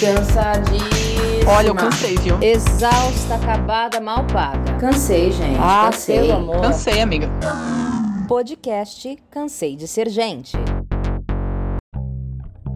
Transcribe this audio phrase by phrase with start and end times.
[0.00, 1.50] Cansadíssima.
[1.54, 2.42] Olha, eu cansei, viu?
[2.42, 4.78] Exausta, acabada, mal paga.
[4.78, 5.58] Cansei, gente.
[5.60, 6.20] Ah, cansei.
[6.20, 6.60] pelo amor.
[6.62, 7.28] Cansei, amiga.
[8.26, 10.56] Podcast Cansei de Ser Gente.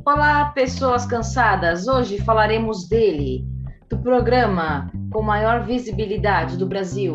[0.04, 1.88] Olá, pessoas cansadas.
[1.88, 3.46] Hoje falaremos dele,
[3.88, 7.14] do programa com maior visibilidade do Brasil,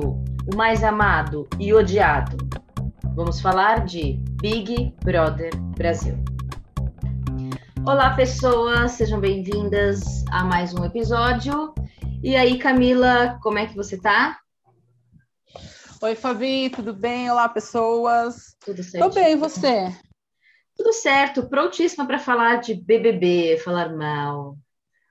[0.52, 2.36] o mais amado e odiado.
[3.16, 6.18] Vamos falar de Big Brother Brasil.
[7.90, 11.74] Olá, pessoas, sejam bem-vindas a mais um episódio.
[12.22, 14.38] E aí, Camila, como é que você tá?
[16.00, 17.32] Oi, Fabi, tudo bem?
[17.32, 18.56] Olá, pessoas.
[18.64, 19.10] Tudo certo?
[19.10, 19.92] Tô bem, e você?
[20.78, 24.56] Tudo certo, prontíssima para falar de BBB, falar mal.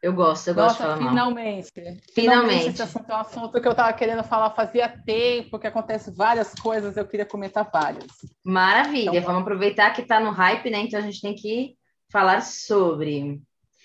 [0.00, 1.08] Eu gosto, eu gosto de Nossa, falar mal.
[1.08, 1.72] finalmente.
[2.14, 2.68] Finalmente.
[2.68, 6.54] Esse assunto é um assunto que eu tava querendo falar fazia tempo, que acontece várias
[6.54, 8.06] coisas, eu queria comentar várias.
[8.44, 10.78] Maravilha, Então, vamos aproveitar que tá no hype, né?
[10.78, 11.76] Então a gente tem que
[12.10, 13.40] falar sobre.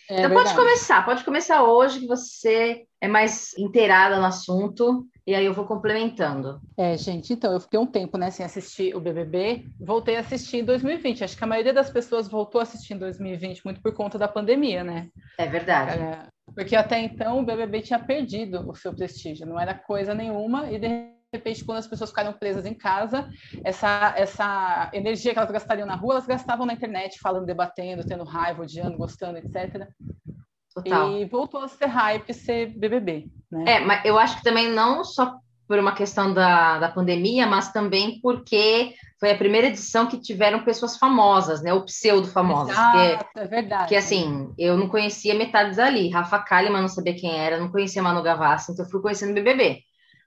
[0.09, 0.55] É então pode verdade.
[0.55, 5.65] começar, pode começar hoje que você é mais inteirada no assunto e aí eu vou
[5.65, 6.59] complementando.
[6.77, 10.57] É, gente, então, eu fiquei um tempo, né, sem assistir o BBB, voltei a assistir
[10.57, 11.23] em 2020.
[11.23, 14.27] Acho que a maioria das pessoas voltou a assistir em 2020 muito por conta da
[14.27, 15.07] pandemia, né?
[15.37, 15.97] É verdade.
[15.97, 20.69] É, porque até então o BBB tinha perdido o seu prestígio, não era coisa nenhuma,
[20.69, 23.29] e de repente, quando as pessoas ficaram presas em casa,
[23.63, 28.23] essa, essa energia que elas gastariam na rua, elas gastavam na internet, falando, debatendo, tendo
[28.23, 29.87] raiva, odiando, gostando, etc.
[30.73, 31.11] Total.
[31.11, 33.63] E voltou a ser hype ser BBB, né?
[33.75, 35.35] É, mas eu acho que também não só
[35.67, 40.63] por uma questão da, da pandemia, mas também porque foi a primeira edição que tiveram
[40.65, 41.73] pessoas famosas, né?
[41.73, 42.75] Ou pseudo-famosas.
[42.75, 43.83] porque- Exato, é verdade.
[43.83, 46.09] Porque assim, eu não conhecia metade dali.
[46.09, 49.35] Rafa Kalimann não sabia quem era, não conhecia Manu Gavassi, então eu fui conhecendo o
[49.35, 49.79] BBB.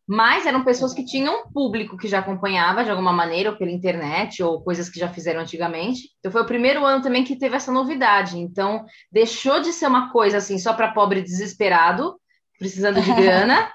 [0.06, 3.72] Mas eram pessoas que tinham um público que já acompanhava de alguma maneira, ou pela
[3.72, 6.10] internet, ou coisas que já fizeram antigamente.
[6.20, 8.38] Então foi o primeiro ano também que teve essa novidade.
[8.38, 12.14] Então deixou de ser uma coisa assim só para pobre desesperado,
[12.58, 13.68] precisando de grana,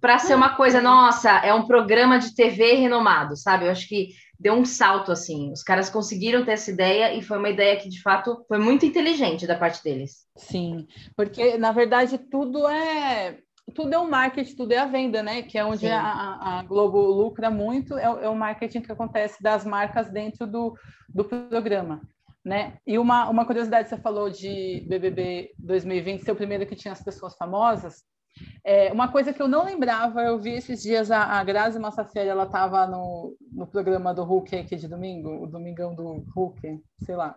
[0.00, 3.66] para ser uma coisa, nossa, é um programa de TV renomado, sabe?
[3.66, 5.52] Eu acho que deu um salto assim.
[5.52, 8.86] Os caras conseguiram ter essa ideia e foi uma ideia que de fato foi muito
[8.86, 10.26] inteligente da parte deles.
[10.36, 13.38] Sim, porque na verdade tudo é
[13.70, 15.42] tudo é o marketing, tudo é a venda, né?
[15.42, 19.42] Que é onde a, a- Globo lucra muito, é, o- é o marketing que acontece
[19.42, 20.76] das marcas dentro do,
[21.08, 22.00] do programa,
[22.44, 22.74] né?
[22.86, 27.02] E uma, uma curiosidade, você falou de BBB 2020 ser o primeiro que tinha as
[27.02, 28.02] pessoas famosas.
[28.64, 32.30] É, uma coisa que eu não lembrava, eu vi esses dias a, a Grazi Massafera,
[32.30, 37.16] ela estava no, no programa do Hulk aqui de domingo, o Domingão do Hulk, sei
[37.16, 37.36] lá.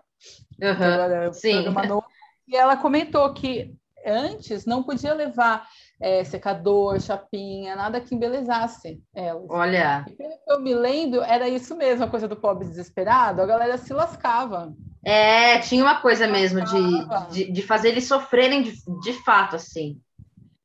[0.57, 1.63] que agora é Sim.
[1.63, 2.05] novo.
[2.47, 5.65] E ela comentou que antes não podia levar
[6.03, 9.45] é, secador, chapinha, nada que embelezasse elas.
[9.49, 13.41] Olha, E pelo que eu me lembro, era isso mesmo, a coisa do pobre desesperado,
[13.41, 14.73] a galera se lascava.
[15.05, 19.97] é, tinha uma coisa mesmo de, de, de fazer eles sofrerem de, de fato, assim.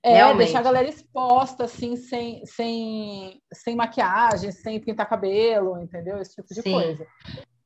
[0.02, 0.38] É, Realmente.
[0.46, 6.18] deixar a galera exposta, assim, sem, sem, sem maquiagem, sem pintar cabelo, entendeu?
[6.20, 6.72] Esse tipo de Sim.
[6.72, 7.06] coisa.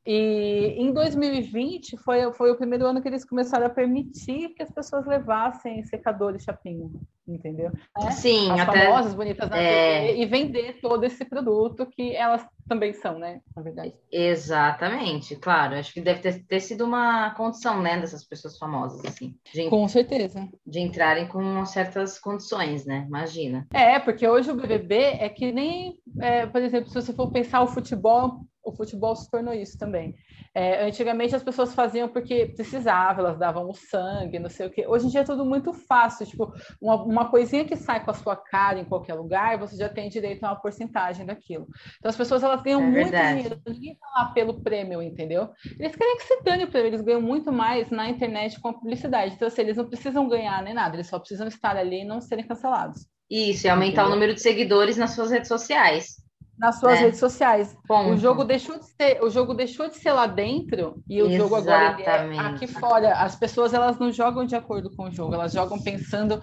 [0.04, 4.70] E em 2020 foi, foi o primeiro ano que eles começaram a permitir que as
[4.72, 6.90] pessoas levassem secador e chapinha,
[7.26, 7.70] entendeu?
[7.70, 8.10] Né?
[8.10, 8.86] Sim, As até.
[8.86, 10.06] famosas, bonitas na é.
[10.06, 13.40] TV e vender todo esse produto que elas também são, né?
[13.54, 13.94] Na verdade.
[14.10, 15.74] Exatamente, claro.
[15.74, 19.86] Acho que deve ter, ter sido uma condição, né, dessas pessoas famosas, assim, de, Com
[19.88, 20.48] certeza.
[20.66, 23.04] de entrarem com certas condições, né?
[23.06, 23.66] Imagina.
[23.72, 27.62] É, porque hoje o BBB é que nem, é, por exemplo, se você for pensar
[27.62, 30.14] o futebol, o futebol se tornou isso também.
[30.54, 34.86] É, antigamente as pessoas faziam porque precisavam, elas davam o sangue, não sei o quê.
[34.86, 38.14] Hoje em dia é tudo muito fácil, tipo, uma, uma coisinha que sai com a
[38.14, 41.68] sua cara em qualquer lugar, você já tem direito a uma porcentagem daquilo.
[41.98, 43.22] Então as pessoas elas ganham É muito verdade.
[43.22, 45.50] dinheiro, ninguém tá lá pelo prêmio, entendeu?
[45.78, 48.74] Eles querem que se dane o prêmio, eles ganham muito mais na internet com a
[48.74, 49.34] publicidade.
[49.34, 52.20] Então, assim, eles não precisam ganhar nem nada, eles só precisam estar ali e não
[52.20, 53.06] serem cancelados.
[53.30, 54.10] Isso, e aumentar o Entendeu?
[54.10, 56.21] número de seguidores nas suas redes sociais.
[56.58, 57.02] Nas suas É.
[57.02, 57.76] redes sociais.
[57.88, 58.10] Ponto.
[58.12, 61.56] O jogo deixou de ser, o jogo deixou de ser lá dentro e o jogo
[61.56, 62.40] agora é Exatamente.
[62.40, 63.14] aqui fora.
[63.14, 66.40] As pessoas elas não jogam de acordo com o jogo, elas jogam pensando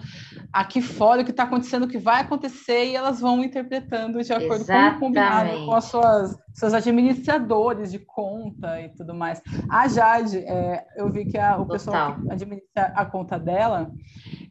[0.52, 4.32] aqui fora o que está acontecendo, o que vai acontecer e elas vão interpretando de
[4.32, 5.66] acordo com o combinado Exatamente.
[5.66, 9.40] com as suas seus administradores de conta e tudo mais.
[9.70, 12.22] A Jade, é, eu vi que a- o pessoal Total.
[12.26, 13.90] que administra a conta dela,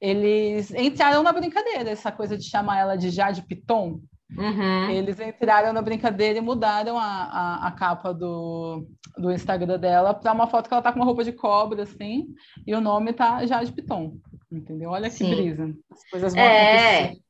[0.02, 4.00] eles entraram na brincadeira, essa coisa de chamar ela de Jade Piton.
[4.38, 4.90] Uhum.
[4.92, 8.86] Eles entraram na brincadeira e mudaram a, a, a capa do,
[9.18, 12.28] do Instagram dela para uma foto que ela tá com uma roupa de cobra, assim,
[12.66, 14.18] e o nome tá Jade Piton.
[14.52, 14.92] Entendeu?
[14.92, 15.30] Olha que Sim.
[15.36, 15.76] brisa.
[15.92, 17.22] As coisas vão É, acontecer.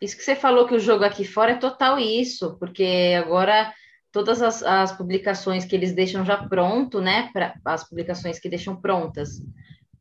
[0.00, 3.72] isso que você falou que o jogo aqui fora é total isso, porque agora
[4.10, 7.28] todas as, as publicações que eles deixam já pronto, né?
[7.34, 9.42] Pra, as publicações que deixam prontas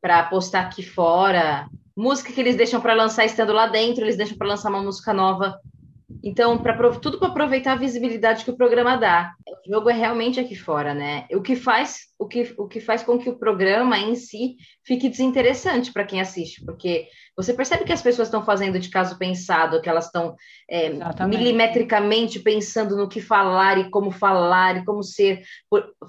[0.01, 4.37] para postar aqui fora, música que eles deixam para lançar estando lá dentro, eles deixam
[4.37, 5.59] para lançar uma música nova.
[6.23, 9.33] Então, pra, tudo para aproveitar a visibilidade que o programa dá.
[9.47, 11.25] O jogo é realmente aqui fora, né?
[11.31, 15.09] O que faz, o que, o que faz com que o programa em si fique
[15.09, 19.81] desinteressante para quem assiste, porque você percebe que as pessoas estão fazendo de caso pensado,
[19.81, 20.35] que elas estão
[20.69, 20.89] é,
[21.25, 25.41] milimetricamente pensando no que falar e como falar e como ser,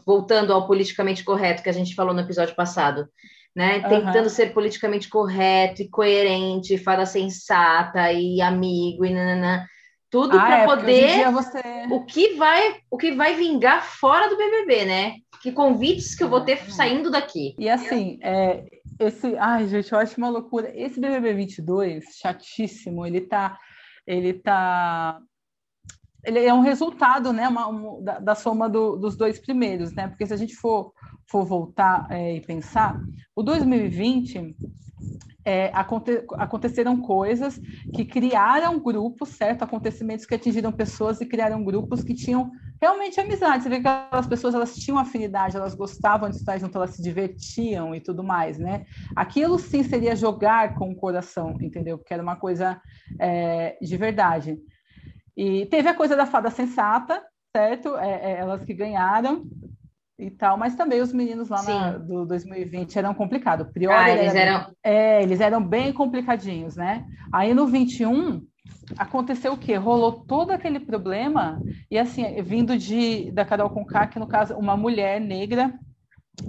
[0.06, 3.08] voltando ao politicamente correto que a gente falou no episódio passado.
[3.54, 3.78] Né?
[3.78, 3.88] Uhum.
[3.88, 9.64] Tentando ser politicamente correto e coerente, fala sensata e amigo e nananã.
[10.16, 11.60] Tudo ah, para é, poder você...
[11.90, 15.16] o que vai o que vai vingar fora do BBB, né?
[15.42, 17.54] Que convites que eu vou ter saindo daqui.
[17.58, 18.64] E assim, é,
[18.98, 20.72] esse, ai gente, eu acho uma loucura.
[20.74, 23.58] Esse BBB 22, chatíssimo, ele tá
[24.06, 25.20] ele tá
[26.24, 30.08] ele é um resultado, né, uma, uma, da, da, soma do, dos dois primeiros, né?
[30.08, 30.92] Porque se a gente for
[31.26, 32.98] for voltar é, e pensar,
[33.34, 34.56] o 2020
[35.46, 37.60] é, aconte, aconteceram coisas
[37.92, 39.62] que criaram grupos, certo?
[39.62, 42.50] Acontecimentos que atingiram pessoas e criaram grupos que tinham
[42.82, 43.62] realmente amizade.
[43.62, 47.02] Você vê que aquelas pessoas elas tinham afinidade, elas gostavam de estar junto, elas se
[47.02, 48.82] divertiam e tudo mais, né?
[49.14, 51.96] Aquilo sim seria jogar com o coração, entendeu?
[51.96, 52.82] Porque era uma coisa
[53.16, 54.58] é, de verdade.
[55.36, 57.22] E teve a coisa da fada sensata,
[57.56, 57.96] certo?
[57.96, 59.44] É, é elas que ganharam
[60.18, 63.68] e tal, mas também os meninos lá na, do 2020 eram complicados.
[63.70, 64.76] Prior, ah, eles era, eram...
[64.82, 67.04] É, eles eram bem complicadinhos, né?
[67.32, 68.42] Aí no 21
[68.96, 69.74] aconteceu o quê?
[69.76, 71.60] Rolou todo aquele problema
[71.90, 75.78] e assim, vindo de da Carol Conká, que no caso uma mulher negra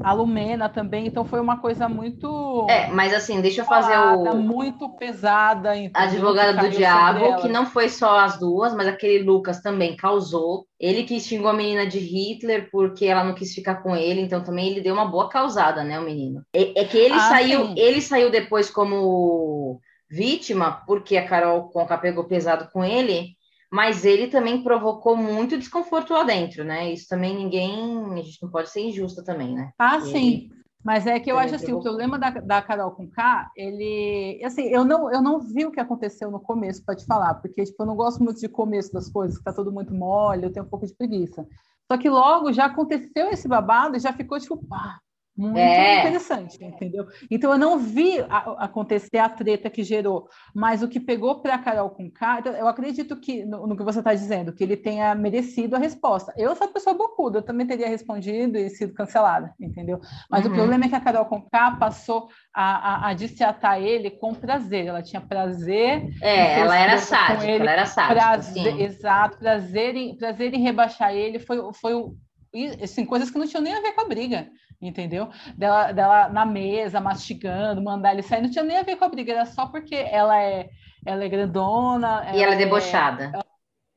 [0.01, 2.67] a Lumena também, então foi uma coisa muito.
[2.69, 4.35] É, mas assim, deixa eu fazer o.
[4.35, 5.71] Muito pesada.
[5.93, 10.65] Advogada do Diabo, que não foi só as duas, mas aquele Lucas também causou.
[10.79, 14.43] Ele que xingou a menina de Hitler porque ela não quis ficar com ele, então
[14.43, 16.43] também ele deu uma boa causada, né, o menino.
[16.53, 17.75] É, é que ele ah, saiu, sim.
[17.77, 19.79] ele saiu depois como
[20.09, 23.36] vítima, porque a Carol Conca pegou pesado com ele,
[23.71, 26.91] mas ele também provocou muito desconforto lá dentro, né?
[26.91, 29.71] Isso também ninguém, a gente não pode ser injusta também, né?
[29.77, 30.49] Ah, ele, sim.
[30.83, 34.67] Mas é que eu acho assim, o problema da, da Carol com K, ele, assim,
[34.67, 37.83] eu não, eu não vi o que aconteceu no começo para te falar, porque tipo,
[37.83, 40.65] eu não gosto muito de começo das coisas, que tá tudo muito mole, eu tenho
[40.65, 41.45] um pouco de preguiça.
[41.91, 44.99] Só que logo já aconteceu esse babado e já ficou tipo, pá,
[45.37, 45.99] muito é.
[45.99, 47.05] interessante, entendeu?
[47.29, 51.55] Então eu não vi a, acontecer a treta que gerou, mas o que pegou para
[51.55, 54.63] a Carol com K, então, eu acredito que no, no que você está dizendo, que
[54.63, 56.33] ele tenha merecido a resposta.
[56.35, 60.01] Eu sou pessoa bocuda, eu também teria respondido e sido cancelada, entendeu?
[60.29, 60.51] Mas uhum.
[60.51, 64.33] o problema é que a Carol com K passou a, a, a destratar ele com
[64.33, 64.87] prazer.
[64.87, 66.09] Ela tinha prazer.
[66.21, 68.15] É, ela era sádica, ele, ela era sádica.
[68.15, 71.93] Prazer, exato, prazer em, prazer em rebaixar ele foi, foi
[72.81, 74.49] assim, coisas que não tinham nem a ver com a briga
[74.81, 75.29] entendeu?
[75.57, 79.09] Dela, dela na mesa, mastigando, mandar ele sair, não tinha nem a ver com a
[79.09, 80.69] briga, era só porque ela é,
[81.05, 82.31] ela é grandona.
[82.33, 83.31] E ela, é debochada.
[83.33, 83.45] Ela,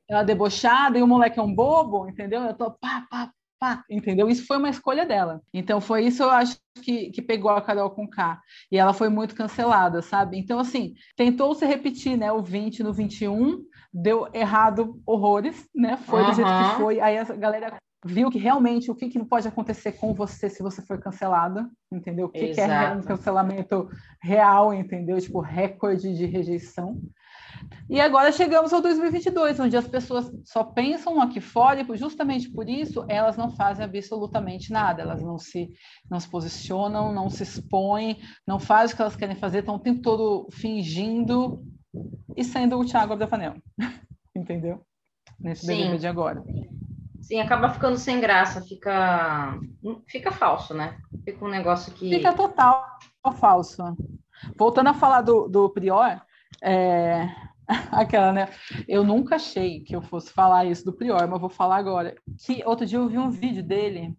[0.08, 2.42] ela é debochada e o moleque é um bobo, entendeu?
[2.42, 4.28] Eu tô pá, pá, pá, entendeu?
[4.28, 5.42] Isso foi uma escolha dela.
[5.52, 8.40] Então foi isso eu acho que, que pegou a Carol com K.
[8.72, 10.38] E ela foi muito cancelada, sabe?
[10.38, 12.32] Então, assim, tentou se repetir, né?
[12.32, 13.62] O 20 no 21,
[13.92, 15.96] deu errado horrores, né?
[15.98, 16.30] Foi uhum.
[16.30, 17.00] do jeito que foi.
[17.00, 20.80] Aí a galera viu que realmente o que, que pode acontecer com você se você
[20.82, 22.26] for cancelada, entendeu?
[22.26, 23.88] O que, que é um cancelamento
[24.22, 25.20] real, entendeu?
[25.20, 27.00] Tipo, recorde de rejeição.
[27.88, 32.68] E agora chegamos ao 2022, onde as pessoas só pensam aqui fora e justamente por
[32.68, 35.68] isso elas não fazem absolutamente nada, elas não se,
[36.10, 39.80] não se posicionam, não se expõem, não fazem o que elas querem fazer, estão o
[39.80, 41.62] tempo todo fingindo
[42.36, 43.56] e sendo o Thiago Abravanel,
[44.34, 44.82] entendeu?
[45.38, 46.42] Nesse BBB de agora.
[47.20, 49.58] Sim, acaba ficando sem graça, fica
[50.06, 50.98] fica falso, né?
[51.24, 52.08] Fica um negócio que.
[52.08, 52.98] Fica total
[53.38, 53.82] falso.
[54.56, 56.20] Voltando a falar do, do Prior,
[56.62, 57.28] é...
[57.92, 58.48] aquela, né?
[58.88, 62.14] Eu nunca achei que eu fosse falar isso do Prior, mas vou falar agora.
[62.44, 64.16] Que outro dia eu vi um vídeo dele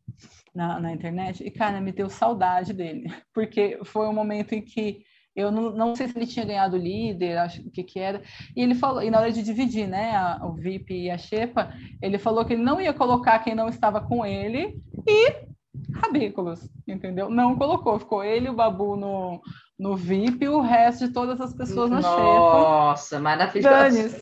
[0.53, 5.03] na, na internet e, cara, me deu saudade dele, porque foi um momento em que
[5.35, 8.21] eu não, não sei se ele tinha ganhado líder, acho que que era.
[8.55, 11.73] E ele falou, e na hora de dividir, né, a, o VIP e a Xepa,
[12.01, 15.51] ele falou que ele não ia colocar quem não estava com ele e
[15.95, 17.29] rabículos, entendeu?
[17.29, 19.41] Não colocou, ficou ele e o Babu no,
[19.79, 22.17] no VIP e o resto de todas as pessoas na Xepa.
[22.17, 24.19] Nossa, maravilhoso.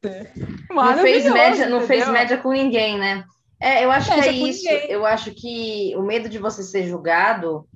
[0.70, 3.24] Não fez média, não fez média com ninguém, né?
[3.60, 4.64] É, eu acho que é isso.
[4.64, 4.92] Ninguém.
[4.92, 7.68] Eu acho que o medo de você ser julgado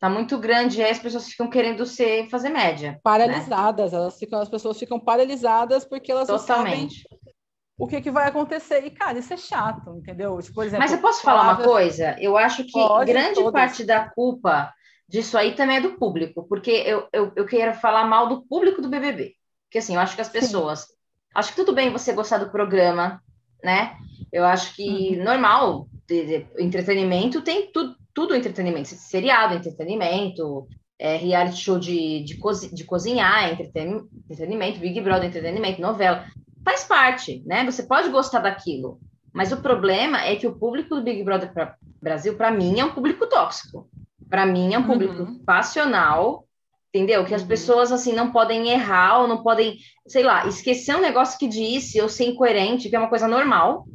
[0.00, 2.92] tá muito grande e aí as pessoas ficam querendo ser fazer média.
[2.92, 3.00] Né?
[3.02, 3.98] Paralisadas, né?
[3.98, 7.04] elas ficam, as pessoas ficam paralisadas porque elas Totalmente.
[7.10, 7.30] não sabem
[7.78, 8.84] o que, que vai acontecer.
[8.84, 10.38] E, cara, isso é chato, entendeu?
[10.40, 12.16] Tipo, por exemplo, Mas eu posso falar uma coisa?
[12.18, 13.52] Eu acho que pode, grande todas.
[13.52, 14.72] parte da culpa
[15.08, 18.80] disso aí também é do público, porque eu, eu, eu quero falar mal do público
[18.80, 19.34] do BBB.
[19.66, 20.80] Porque assim, eu acho que as pessoas.
[20.80, 20.94] Sim.
[21.34, 23.22] Acho que tudo bem você gostar do programa,
[23.62, 23.96] né?
[24.32, 25.24] Eu acho que uhum.
[25.24, 30.66] normal, de, de, entretenimento tem tudo, tudo entretenimento, seriado, entretenimento,
[30.98, 36.26] é, reality show de, de, cozi de cozinhar, entretenimento, Big Brother, entretenimento, novela.
[36.62, 37.64] Faz parte, né?
[37.64, 39.00] Você pode gostar daquilo.
[39.32, 42.84] Mas o problema é que o público do Big Brother pra Brasil, para mim, é
[42.84, 43.88] um público tóxico.
[44.28, 45.38] Para mim, é um público uhum.
[45.44, 46.44] passional,
[46.92, 47.24] entendeu?
[47.24, 47.48] Que as uhum.
[47.48, 49.76] pessoas, assim, não podem errar ou não podem,
[50.06, 53.86] sei lá, esquecer um negócio que disse ou ser incoerente, que é uma coisa normal.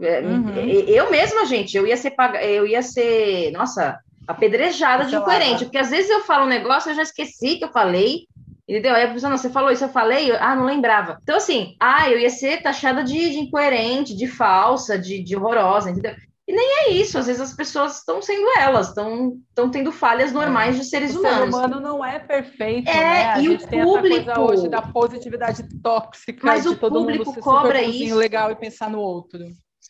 [0.00, 0.54] É, uhum.
[0.86, 5.90] Eu mesma, gente, eu ia ser, eu ia ser, nossa, apedrejada de incoerente, porque às
[5.90, 8.26] vezes eu falo um negócio, eu já esqueci que eu falei,
[8.68, 8.94] Entendeu?
[8.94, 11.18] Aí a pessoa, não, você falou isso, eu falei, ah, não lembrava.
[11.22, 15.90] Então, assim, ah, eu ia ser taxada de, de incoerente, de falsa, de, de horrorosa,
[15.90, 16.14] entendeu?
[16.46, 20.76] E nem é isso, às vezes as pessoas estão sendo elas, estão tendo falhas normais
[20.76, 21.48] de seres o humanos.
[21.48, 23.24] O ser humano não é perfeito, é, né?
[23.24, 28.16] A e o público hoje da positividade tóxica, mas o todo público cobra isso.
[28.16, 29.40] legal e pensar no outro.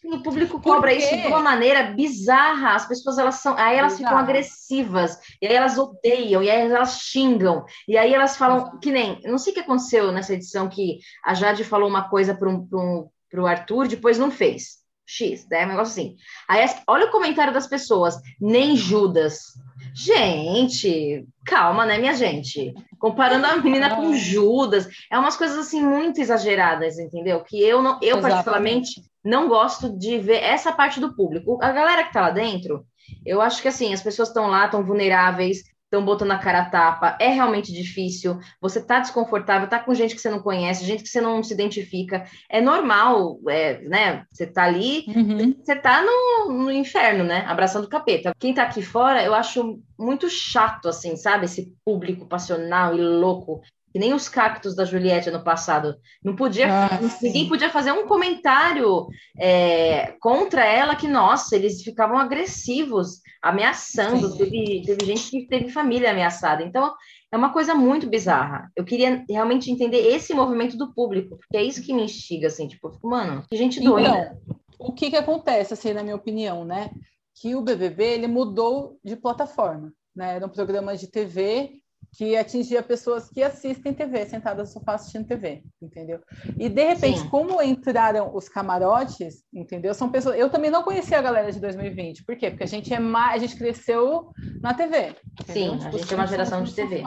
[0.01, 2.75] Sim, o público cobra isso de uma maneira bizarra.
[2.75, 7.01] As pessoas elas são, aí elas ficam agressivas, e aí elas odeiam, e aí elas
[7.01, 8.79] xingam, e aí elas falam Exato.
[8.79, 12.33] que nem, não sei o que aconteceu nessa edição que a Jade falou uma coisa
[12.33, 14.79] para um, o Arthur, depois não fez.
[15.11, 15.65] X, né?
[15.65, 16.17] Um negócio assim.
[16.47, 19.55] Aí olha o comentário das pessoas, nem Judas.
[19.99, 22.73] Gente, calma, né, minha gente?
[23.01, 27.43] Comparando a menina com Judas, é umas coisas assim muito exageradas, entendeu?
[27.43, 28.23] Que eu não, eu Exatamente.
[28.23, 31.59] particularmente não gosto de ver essa parte do público.
[31.61, 32.87] A galera que tá lá dentro,
[33.27, 36.65] eu acho que assim, as pessoas estão lá, estão vulneráveis, estão botando a cara a
[36.67, 41.03] tapa, é realmente difícil, você tá desconfortável, tá com gente que você não conhece, gente
[41.03, 45.55] que você não se identifica, é normal, é, né, você tá ali, uhum.
[45.59, 48.35] você tá no, no, inferno, né, abraçando o capeta.
[48.39, 53.63] Quem tá aqui fora, eu acho muito chato, assim, sabe, esse público passional e louco,
[53.93, 55.97] que nem os cactos da Juliette no passado.
[56.23, 56.89] Não podia, ah,
[57.23, 59.07] ninguém podia fazer um comentário
[59.39, 64.37] é, contra ela que, nossa, eles ficavam agressivos, ameaçando.
[64.37, 66.63] Teve, teve gente que teve família ameaçada.
[66.63, 66.95] Então,
[67.33, 68.71] é uma coisa muito bizarra.
[68.77, 72.69] Eu queria realmente entender esse movimento do público, porque é isso que me instiga, assim,
[72.69, 74.09] tipo, mano, que gente doida.
[74.43, 76.91] Então, o que que acontece, assim, na minha opinião, né?
[77.35, 80.37] Que o BBB, ele mudou de plataforma, né?
[80.37, 81.73] Era um programa de TV
[82.17, 86.21] que atingia pessoas que assistem TV, sentadas no sofá assistindo TV, entendeu?
[86.59, 87.29] E de repente, Sim.
[87.29, 89.95] como entraram os camarotes, entendeu?
[89.95, 90.39] São pessoas.
[90.39, 92.25] Eu também não conhecia a galera de 2020.
[92.25, 92.51] Por quê?
[92.51, 95.15] Porque a gente é mais, a gente cresceu na TV.
[95.41, 95.73] Entendeu?
[95.73, 97.03] Sim, tipo, a gente é uma geração de TV.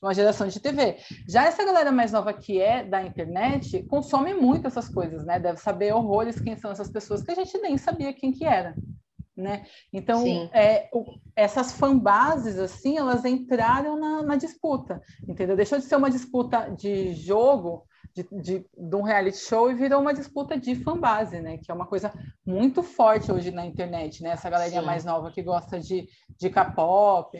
[0.00, 0.96] Uma geração de TV.
[1.28, 5.40] Já essa galera mais nova que é da internet consome muito essas coisas, né?
[5.40, 8.76] Deve saber horrores quem são essas pessoas que a gente nem sabia quem que era,
[9.38, 9.64] né?
[9.92, 10.90] Então, é,
[11.36, 15.56] essas fanbases, assim, elas entraram na, na, disputa, entendeu?
[15.56, 20.00] Deixou de ser uma disputa de jogo, de, de, de, um reality show, e virou
[20.00, 21.58] uma disputa de fanbase, né?
[21.58, 22.12] Que é uma coisa
[22.44, 24.30] muito forte hoje na internet, né?
[24.30, 24.86] Essa galerinha Sim.
[24.86, 27.38] mais nova que gosta de, de K-pop,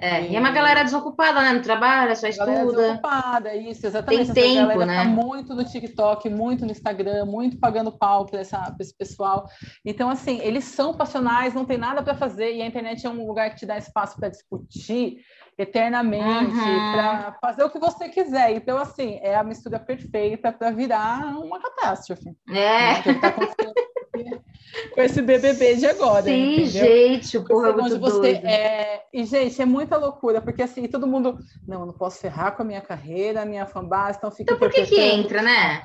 [0.00, 0.36] é, e...
[0.36, 1.52] é uma galera desocupada, né?
[1.52, 2.52] Não trabalha, só estuda.
[2.52, 4.32] Galera desocupada, isso, exatamente.
[4.32, 5.04] Tem Essa tempo, tá né?
[5.04, 9.48] Tá muito no TikTok, muito no Instagram, muito pagando pau para esse pessoal.
[9.84, 13.26] Então, assim, eles são passionais, não tem nada para fazer, e a internet é um
[13.26, 15.18] lugar que te dá espaço para discutir
[15.56, 16.92] eternamente, uhum.
[16.92, 18.50] para fazer o que você quiser.
[18.52, 22.34] Então, assim, é a mistura perfeita para virar uma catástrofe.
[22.48, 22.52] É.
[22.52, 23.02] Né?
[23.02, 23.32] Que tá
[24.92, 26.24] com esse BBB de agora.
[26.24, 26.68] Sim, entendeu?
[26.68, 28.32] gente, o povo é muito você.
[28.44, 29.02] É...
[29.12, 32.62] E, gente, é muita loucura, porque assim, todo mundo, não, eu não posso ferrar com
[32.62, 35.84] a minha carreira, a minha fanbase, então fica Então por que que entra, né?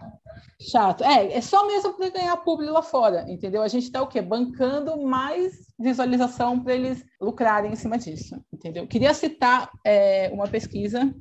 [0.60, 1.04] Chato.
[1.04, 3.62] É, é só mesmo para ganhar público lá fora, entendeu?
[3.62, 4.22] A gente está o quê?
[4.22, 8.86] Bancando mais visualização para eles lucrarem em cima disso, entendeu?
[8.86, 11.14] Queria citar é, uma pesquisa,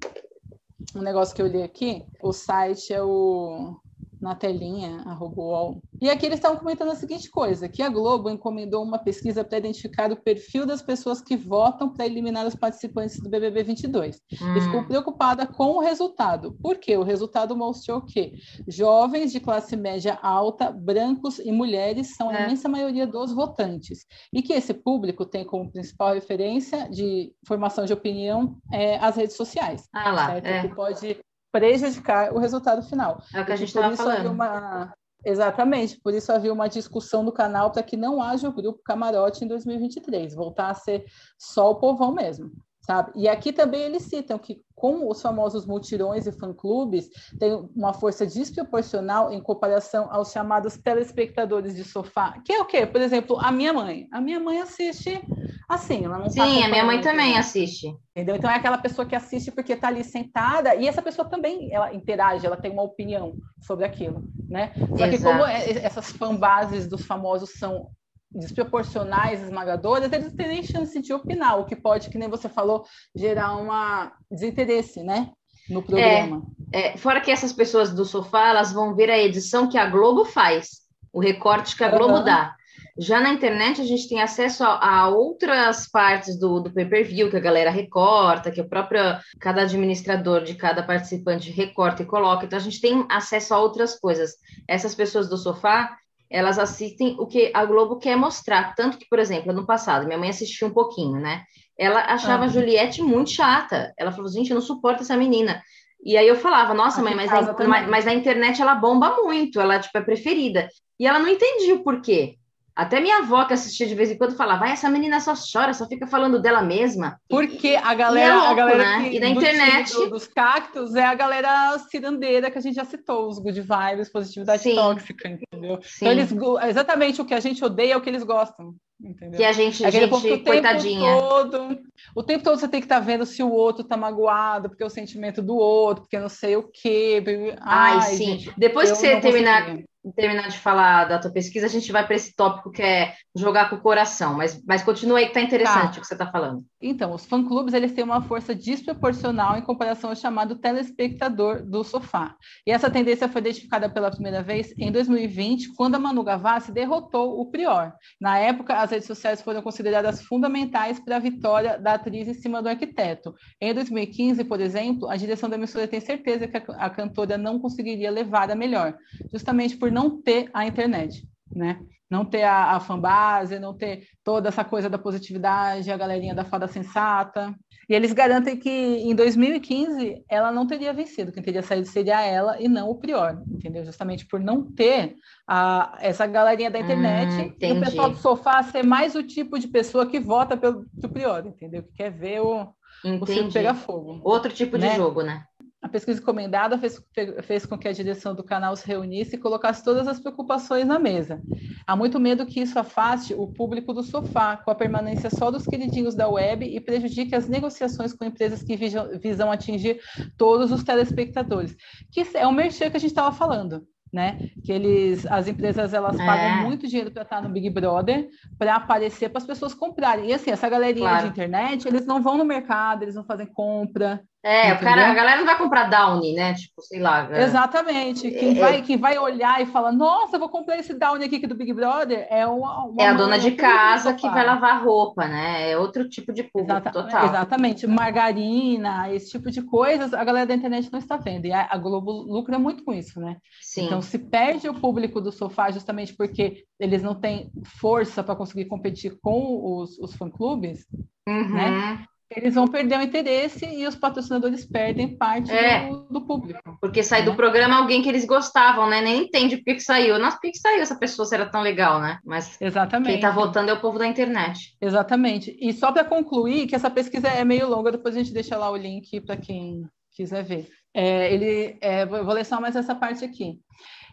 [0.95, 3.77] um negócio que eu li aqui, o site é o
[4.21, 5.83] na telinha, arroba UOL.
[6.01, 9.59] E aqui eles estavam comentando a seguinte coisa, que a Globo encomendou uma pesquisa para
[9.59, 14.21] identificar o perfil das pessoas que votam para eliminar os participantes do BBB 22.
[14.41, 14.57] Hum.
[14.57, 16.53] E ficou preocupada com o resultado.
[16.63, 16.97] Por quê?
[16.97, 18.35] O resultado mostrou que
[18.67, 22.45] jovens de classe média alta, brancos e mulheres são a é.
[22.45, 24.07] imensa maioria dos votantes.
[24.33, 29.37] E que esse público tem como principal referência de formação de opinião é, as redes
[29.37, 29.89] sociais.
[29.93, 30.47] Ah lá, certo?
[30.47, 30.63] É.
[30.63, 31.19] Que pode
[31.53, 33.23] prejudicar o resultado final.
[33.35, 34.31] É o que a gente estava falando.
[34.31, 34.93] Uma...
[35.25, 39.45] Exatamente, por isso havia uma discussão do canal para que não haja o grupo camarote
[39.45, 41.05] em 2023, voltar a ser
[41.37, 42.53] só o povão mesmo,
[42.89, 43.13] sabe?
[43.17, 48.27] E aqui também eles citam que com os famosos multirões e fã-clubes, tem uma força
[48.27, 52.87] desproporcional em comparação aos chamados telespectadores de sofá, que é o quê?
[52.87, 54.09] Por exemplo, a minha mãe.
[54.11, 55.23] A minha mãe assiste
[55.69, 57.41] assim, ela não tá Sim, a minha mãe também né?
[57.41, 57.95] assiste.
[58.17, 58.37] Entendeu?
[58.37, 61.93] Então é aquela pessoa que assiste porque está ali sentada e essa pessoa também ela
[61.93, 64.73] interage, ela tem uma opinião sobre aquilo, né?
[64.97, 65.25] Só que Exato.
[65.25, 67.91] como é- essas fanbases dos famosos são
[68.31, 72.49] desproporcionais, esmagadoras, eles não têm nem chance de opinar, o que pode, que nem você
[72.49, 75.31] falou, gerar uma desinteresse, né?
[75.69, 76.43] No programa.
[76.73, 80.25] É, fora que essas pessoas do sofá, elas vão ver a edição que a Globo
[80.25, 80.83] faz,
[81.13, 82.25] o recorte que a Globo Aham.
[82.25, 82.55] dá.
[83.01, 87.37] Já na internet, a gente tem acesso a, a outras partes do, do pay-per-view que
[87.37, 89.01] a galera recorta, que o próprio,
[89.39, 92.45] cada administrador de cada participante recorta e coloca.
[92.45, 94.35] Então, a gente tem acesso a outras coisas.
[94.67, 95.97] Essas pessoas do sofá,
[96.31, 98.75] elas assistem o que a Globo quer mostrar.
[98.75, 101.45] Tanto que, por exemplo, no passado, minha mãe assistiu um pouquinho, né?
[101.77, 102.51] Ela achava a Ah.
[102.51, 103.93] Juliette muito chata.
[103.97, 105.63] Ela falou, gente, eu não suporto essa menina.
[106.05, 109.79] E aí eu falava, nossa, mãe, mas na, mas na internet ela bomba muito, ela
[109.81, 110.69] tipo, é preferida.
[110.99, 112.37] E ela não entendia o porquê.
[112.79, 115.75] Até minha avó que assistia de vez em quando falava, vai, essa menina só chora,
[115.75, 117.19] só fica falando dela mesma.
[117.29, 118.97] Porque a galera, louco, a galera né?
[119.11, 122.85] que, E time internet- do- dos cactos é a galera cirandeira que a gente já
[122.85, 124.77] citou, os good vibes, positividade Sim.
[124.77, 125.81] tóxica, entendeu?
[125.83, 126.31] Sim, Então eles
[126.71, 129.39] exatamente o que a gente odeia é o que eles gostam, entendeu?
[129.39, 131.19] que a gente, É aquele povo que gente o tempo coitadinha.
[131.21, 131.79] todo,
[132.15, 134.87] o tempo todo você tem que estar vendo se o outro tá magoado, porque é
[134.87, 137.21] o sentimento do outro, porque não sei o quê.
[137.61, 138.39] Ai, sim.
[138.39, 139.85] gente, Depois que você terminar, conseguia.
[140.13, 143.71] Terminar de falar da tua pesquisa, a gente vai para esse tópico que é jogar
[143.71, 144.35] com o coração.
[144.35, 145.99] Mas, mas continua aí que tá interessante Tá.
[145.99, 146.65] o que você tá falando.
[146.81, 152.37] Então, os fã-clubes eles têm uma força desproporcional em comparação ao chamado telespectador do sofá.
[152.65, 157.41] E essa tendência foi identificada pela primeira vez em 2020, quando a Manu Gavassi derrotou
[157.41, 157.93] o Prior.
[158.21, 162.63] Na época, as redes sociais foram consideradas fundamentais para a vitória da atriz em cima
[162.63, 163.35] do arquiteto.
[163.61, 168.11] Em 2015, por exemplo, a direção da emissora tem certeza que a, cantora não conseguiria
[168.11, 168.97] levar a melhor,
[169.33, 171.81] justamente por não ter a internet, né?
[172.11, 176.45] Não ter a, a fanbase, não ter toda essa coisa da positividade, a galerinha da
[176.45, 177.55] fada sensata.
[177.89, 182.61] E eles garantem que em 2015 ela não teria vencido, quem teria saído seria ela
[182.61, 183.85] e não o Prior, entendeu?
[183.85, 188.63] Justamente por não ter a, essa galerinha da internet Hum, e o pessoal do sofá
[188.63, 191.83] ser mais o tipo de pessoa que vota pelo Prior, entendeu?
[191.83, 192.75] Que quer ver o,
[193.21, 194.21] o circo pegar fogo.
[194.23, 194.97] Outro tipo de Né?
[194.97, 195.45] jogo, né?
[195.81, 197.01] A pesquisa encomendada fez,
[197.43, 200.99] fez com que a direção do canal se reunisse e colocasse todas as preocupações na
[200.99, 201.41] mesa.
[201.87, 205.65] Há muito medo que isso afaste o público do sofá, com a permanência só dos
[205.65, 210.01] queridinhos da web e prejudique as negociações com empresas que visam, visam atingir
[210.37, 211.77] todos os telespectadores.
[212.11, 213.87] Que é o merchan que a gente estava falando.
[214.11, 214.39] Né?
[214.65, 216.25] Que eles, as empresas elas É.
[216.25, 218.27] pagam muito dinheiro para estar no Big Brother
[218.59, 220.31] para aparecer para as pessoas comprarem.
[220.31, 221.25] E assim, essa galerinha Claro.
[221.27, 225.15] de internet, eles não vão no mercado, eles não fazem compra, É, o cara, a
[225.15, 226.55] galera não vai comprar Downy, né?
[226.55, 227.29] Tipo, sei lá.
[227.33, 228.31] é- Exatamente.
[228.31, 228.61] Quem, É.
[228.61, 231.73] vai, quem vai olhar e fala, nossa, eu vou comprar esse Downy aqui do Big
[231.73, 235.73] Brother, é uma, uma É a dona de casa que vai lavar roupa, né?
[235.73, 237.25] É outro tipo de público Exata- total.
[237.27, 237.87] Exatamente.
[237.87, 241.47] Margarina, esse tipo de coisas, a galera da internet não está vendo.
[241.47, 243.37] E a, a Globo lucra muito com isso, né?
[243.61, 243.87] Sim.
[243.87, 248.67] Então, se perde o público do sofá justamente porque eles não têm força para conseguir
[248.67, 250.87] competir com os, os fã-clubes,
[251.29, 251.49] Uhum.
[251.55, 252.05] né?
[252.31, 255.89] Eles vão perder o interesse e os patrocinadores perdem parte É.
[255.89, 256.61] do, do público.
[256.81, 257.37] Porque sai do Né?
[257.37, 259.01] programa alguém que eles gostavam, né?
[259.01, 260.19] Nem entende por que, que saiu.
[260.19, 262.19] Nossa, por que, que saiu essa pessoa se era tão legal, né?
[262.25, 263.13] Mas Exatamente.
[263.13, 264.77] quem tá votando é o povo da internet.
[264.81, 265.57] Exatamente.
[265.61, 268.71] E só para concluir, que essa pesquisa é meio longa, depois a gente deixa lá
[268.71, 270.69] o link para quem quiser ver.
[270.93, 273.59] É, ele, é, vou ler só mais essa parte aqui.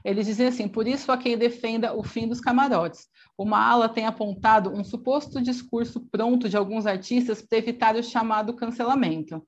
[0.03, 3.07] Eles dizem assim: por isso há quem defenda o fim dos camarotes.
[3.37, 8.53] Uma ala tem apontado um suposto discurso pronto de alguns artistas para evitar o chamado
[8.53, 9.45] cancelamento.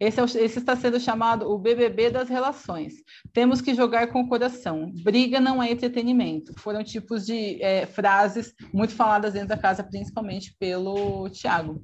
[0.00, 2.94] Esse, é o- esse está sendo chamado o BBB das relações.
[3.32, 4.90] Temos que jogar com o coração.
[5.02, 6.54] Briga não é entretenimento.
[6.58, 11.80] Foram tipos de é, frases muito faladas dentro da casa, principalmente pelo Tiago,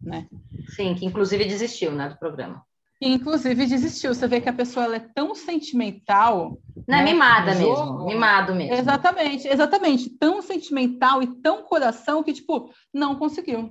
[0.00, 0.28] né?
[0.76, 2.62] Sim, que inclusive desistiu, né, do programa.
[3.04, 4.14] Inclusive desistiu.
[4.14, 6.58] Você vê que a pessoa ela é tão sentimental.
[6.86, 8.06] Não é né, mimada mesmo, jogo.
[8.06, 8.74] mimado mesmo.
[8.74, 10.10] Exatamente, exatamente.
[10.10, 13.70] Tão sentimental e tão coração que, tipo, não conseguiu.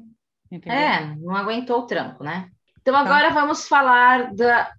[0.51, 0.77] Entendeu?
[0.77, 2.49] É, não aguentou o tranco, né?
[2.81, 2.99] Então Tá.
[2.99, 4.69] agora vamos falar da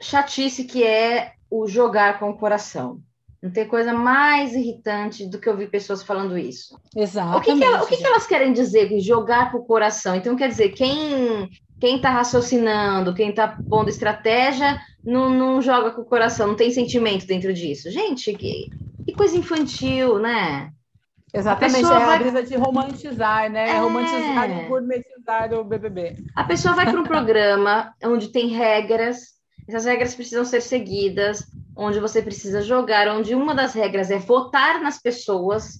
[0.00, 3.00] chatice que é o jogar com o coração.
[3.42, 6.78] Não tem coisa mais irritante do que ouvir pessoas falando isso.
[6.94, 7.38] Exatamente.
[7.38, 10.14] O que, que, ela- o que que elas querem dizer com jogar com o coração?
[10.14, 11.48] Então, quer dizer, quem
[11.80, 16.70] quem está raciocinando, quem está pondo estratégia, não, não joga com o coração, não tem
[16.70, 17.90] sentimento dentro disso.
[17.90, 18.70] Gente, que,
[19.04, 20.70] que coisa infantil, né?
[21.32, 23.70] Exatamente, pessoa é vai- a brisa de romantizar, né?
[23.70, 23.78] É.
[23.78, 26.16] Romantizar e gourmetizar o BBB.
[26.34, 31.44] A pessoa vai para um programa onde tem regras, essas regras precisam ser seguidas,
[31.76, 35.78] onde você precisa jogar, onde uma das regras é votar nas pessoas,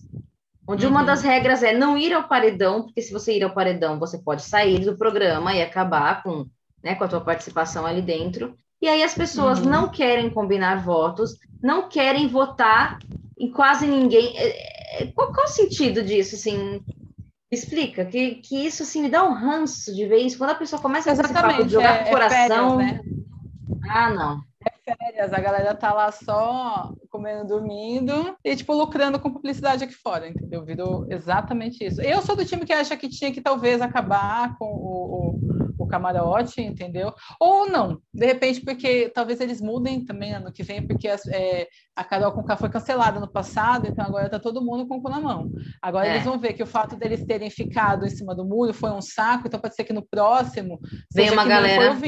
[0.70, 0.92] onde uhum.
[0.92, 4.18] uma das regras é não ir ao paredão, porque se você ir ao paredão, você
[4.18, 6.46] pode sair do programa e acabar com,
[6.82, 8.54] né, com a tua participação ali dentro.
[8.80, 9.68] E aí as pessoas uhum.
[9.68, 12.98] não querem combinar votos, não querem votar
[13.36, 14.36] em quase ninguém.
[14.38, 16.80] É, é, qual, qual o sentido disso, assim?
[17.50, 20.38] Explica, que, que isso assim me dá um ranço de isso.
[20.38, 22.80] Quando a pessoa começa a Exatamente, jogar é, com o coração.
[22.80, 23.12] É férias, né?
[23.88, 24.49] Ah, não.
[24.84, 30.28] Férias, a galera tá lá só comendo, dormindo e, tipo, lucrando com publicidade aqui fora,
[30.28, 30.64] entendeu?
[30.64, 32.00] Virou exatamente isso.
[32.00, 35.59] Eu sou do time que acha que tinha que talvez acabar com o o
[35.90, 37.12] camarote, entendeu?
[37.38, 41.66] Ou não, de repente, porque talvez eles mudem também ano que vem, porque as, é,
[41.94, 45.02] a Carol com K foi cancelada no passado, então agora tá todo mundo com o
[45.02, 45.50] cu na mão.
[45.82, 46.10] Agora é.
[46.12, 49.02] eles vão ver que o fato deles terem ficado em cima do muro foi um
[49.02, 50.80] saco, então pode ser que no próximo
[51.12, 51.90] Vem uma galera.
[51.90, 52.00] Foi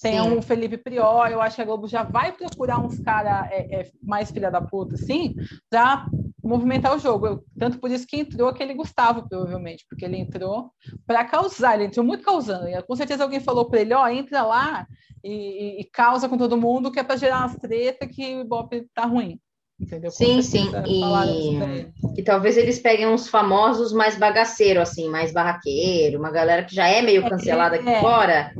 [0.00, 3.80] Tem um Felipe Prior, eu acho que a Globo já vai procurar uns caras é,
[3.80, 5.34] é, mais filha da puta, assim,
[5.72, 6.06] já
[6.44, 7.26] movimentar o jogo.
[7.26, 10.70] Eu, tanto por isso que entrou aquele Gustavo, provavelmente, porque ele entrou
[11.06, 12.68] para causar, ele entrou muito causando.
[12.68, 14.86] E com certeza alguém falou para ele: ó, entra lá
[15.22, 18.86] e, e, causa com todo mundo, que é para gerar umas treta que o Ibope
[18.94, 19.40] tá ruim.
[19.80, 20.10] Entendeu?
[20.10, 20.70] sim, sim.
[20.86, 22.20] E...
[22.20, 26.86] e talvez eles peguem uns famosos mais bagaceiros, assim, mais barraqueiro, uma galera que já
[26.86, 28.00] é meio é, cancelada aqui é.
[28.00, 28.52] fora.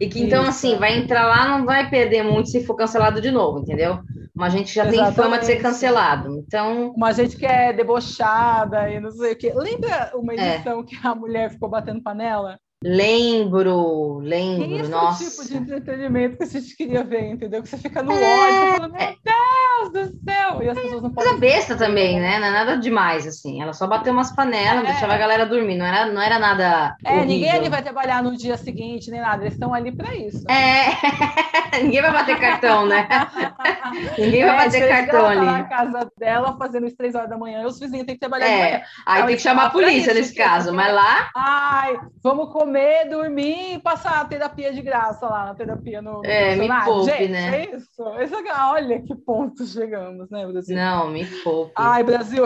[0.00, 3.30] E que então, assim, vai entrar lá, não vai perder muito se for cancelado de
[3.30, 4.00] novo, entendeu?
[4.34, 5.14] Uma gente já Exatamente.
[5.14, 6.36] tem fama de ser cancelado.
[6.36, 6.92] Então.
[6.94, 9.52] Uma gente que é debochada e não sei o quê.
[9.54, 10.56] Lembra uma é.
[10.56, 10.84] edição é.
[10.84, 12.58] que a mulher ficou batendo panela?
[12.84, 15.24] Lembro, lembro, Esse nossa.
[15.24, 17.62] É o tipo de entretenimento que a gente queria ver, entendeu?
[17.62, 18.16] Que você fica no é...
[18.16, 20.62] ódio, falando, meu Deus do céu!
[20.62, 21.30] E as pessoas não podem...
[21.30, 22.38] Coisa besta também, né?
[22.38, 23.62] Não é nada demais, assim.
[23.62, 24.86] Ela só bateu umas panelas, é.
[24.86, 27.26] deixava a galera dormir, não era, não era nada É, horrível.
[27.26, 29.42] ninguém ali vai trabalhar no dia seguinte, nem nada.
[29.42, 30.44] Eles estão ali para isso.
[30.50, 30.86] É,
[31.82, 33.08] ninguém vai bater cartão, né?
[34.18, 35.46] ninguém vai é, bater cartão ali.
[35.46, 38.46] Na casa dela fazendo isso três horas da manhã e os vizinhos têm que trabalhar
[38.46, 38.56] é.
[38.56, 38.82] de manhã.
[39.06, 41.30] Aí tem que chamar a polícia nesse caso, mas lá...
[41.34, 46.56] Ai, vamos comer dormir e passar a terapia de graça lá na terapia no, É,
[46.56, 47.56] me poupe, Gente, né?
[47.56, 48.02] É isso.
[48.20, 50.76] Esse é, olha que ponto chegamos, né, Brasil?
[50.76, 51.72] Não, me poupe.
[51.76, 52.44] Ai, Brasil,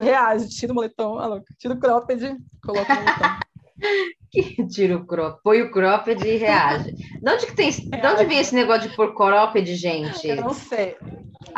[0.00, 3.40] reage, tira o moletom, tira o cropped, coloca o moletom.
[4.30, 6.92] que tira o crop, põe o cropped e reage.
[6.92, 10.28] De onde que tem, de onde vem esse negócio de pôr cropped, gente?
[10.28, 10.96] Eu não sei.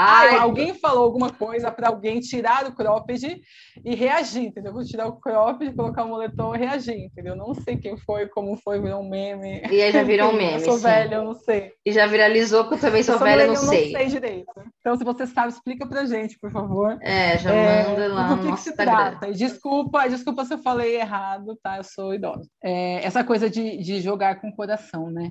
[0.05, 3.41] Ai, alguém falou alguma coisa para alguém tirar o cropped
[3.85, 4.73] e reagir, entendeu?
[4.73, 7.37] Vou tirar o cropped, colocar o moletom e reagir, entendeu?
[7.37, 9.63] Não sei quem foi, como foi, virou um meme.
[9.71, 10.55] E aí já virou um meme.
[10.55, 10.83] Eu sou sim.
[10.83, 11.73] velha, eu não sei.
[11.85, 13.79] E já viralizou, porque eu também sou eu velha, eu não sei.
[13.79, 14.53] Eu não sei direito.
[14.81, 16.99] Então, se você sabe, explica pra gente, por favor.
[17.01, 18.95] É, já é, manda lá no nosso Instagram.
[18.95, 19.33] Trata.
[19.33, 21.77] Desculpa, desculpa se eu falei errado, tá?
[21.77, 22.49] Eu sou idosa.
[22.63, 25.31] É, essa coisa de, de jogar com o coração, né?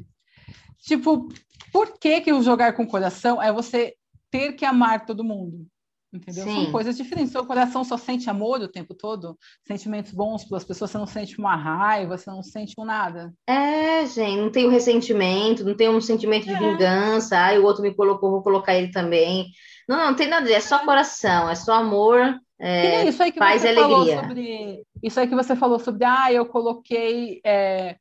[0.82, 1.28] Tipo,
[1.72, 3.94] por que que o jogar com o coração é você
[4.32, 5.68] ter que amar todo mundo.
[6.14, 6.44] Entendeu?
[6.44, 6.64] Sim.
[6.64, 7.32] São coisas diferentes.
[7.32, 11.40] Seu coração só sente amor o tempo todo, sentimentos bons pelas pessoas, você não sente
[11.40, 13.34] uma raiva, você não sente um nada.
[13.48, 16.60] É, gente, não tem o um ressentimento, não tem um sentimento de é.
[16.60, 19.48] vingança, ai, o outro me colocou, vou colocar ele também.
[19.88, 23.40] Não, não, não tem nada, é só coração, é só amor, é, isso aí que
[23.40, 24.22] você alegria.
[24.22, 27.42] Sobre, isso aí que você falou sobre, ah, eu coloquei.
[27.44, 27.96] É,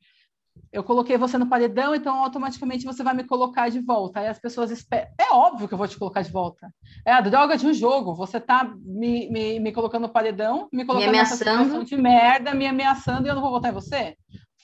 [0.71, 4.21] eu coloquei você no paredão, então automaticamente você vai me colocar de volta.
[4.21, 5.07] Aí as pessoas esperam.
[5.19, 6.73] É óbvio que eu vou te colocar de volta.
[7.05, 8.15] É a droga de um jogo.
[8.15, 11.83] Você tá me, me, me colocando no paredão, me colocando me ameaçando.
[11.83, 14.15] de merda, me ameaçando e eu não vou votar em você?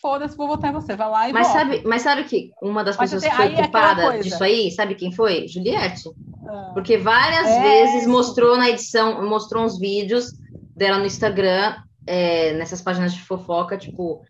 [0.01, 0.95] Foda-se, vou votar em você.
[0.95, 1.47] Vai lá e mas.
[1.47, 4.95] Sabe, mas sabe que uma das pessoas que foi é culpada é disso aí, sabe
[4.95, 5.45] quem foi?
[5.47, 6.09] Juliette.
[6.47, 7.61] Ah, Porque várias é...
[7.61, 10.31] vezes mostrou na edição, mostrou uns vídeos
[10.73, 14.21] dela no Instagram, é, nessas páginas de fofoca, tipo,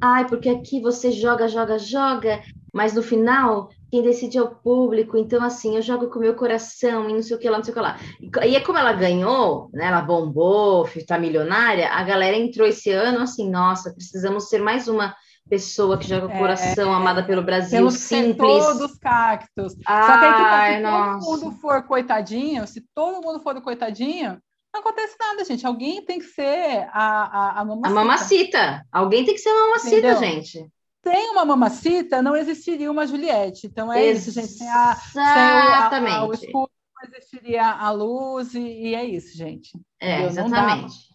[0.00, 5.16] Ai, porque aqui você joga, joga, joga, mas no final quem decide é o público,
[5.16, 7.64] então assim, eu jogo com o meu coração e não sei o que lá, não
[7.64, 7.96] sei o que lá.
[8.44, 9.86] E é como ela ganhou, né?
[9.86, 15.14] Ela bombou, tá milionária, a galera entrou esse ano assim, nossa, precisamos ser mais uma
[15.48, 18.36] pessoa que joga o coração, é, amada pelo Brasil, temos simples.
[18.66, 19.76] todos cactos.
[19.86, 21.26] Ai, Só que aí, tipo, se nossa.
[21.26, 24.38] todo mundo for coitadinho, se todo mundo for coitadinho,
[24.76, 25.66] não acontece nada, gente.
[25.66, 27.88] Alguém tem que ser a, a, a mamacita.
[27.88, 28.86] A mamacita.
[28.92, 30.18] Alguém tem que ser a mamacita, Entendeu?
[30.18, 30.70] gente.
[31.02, 33.66] Sem uma mamacita, não existiria uma Juliette.
[33.66, 34.48] Então é Ex isso, gente.
[34.48, 39.36] Sem, a, sem o, a, o escuro, não existiria a luz, e, e é isso,
[39.36, 39.70] gente.
[40.00, 40.30] É, Entendeu?
[40.30, 41.05] exatamente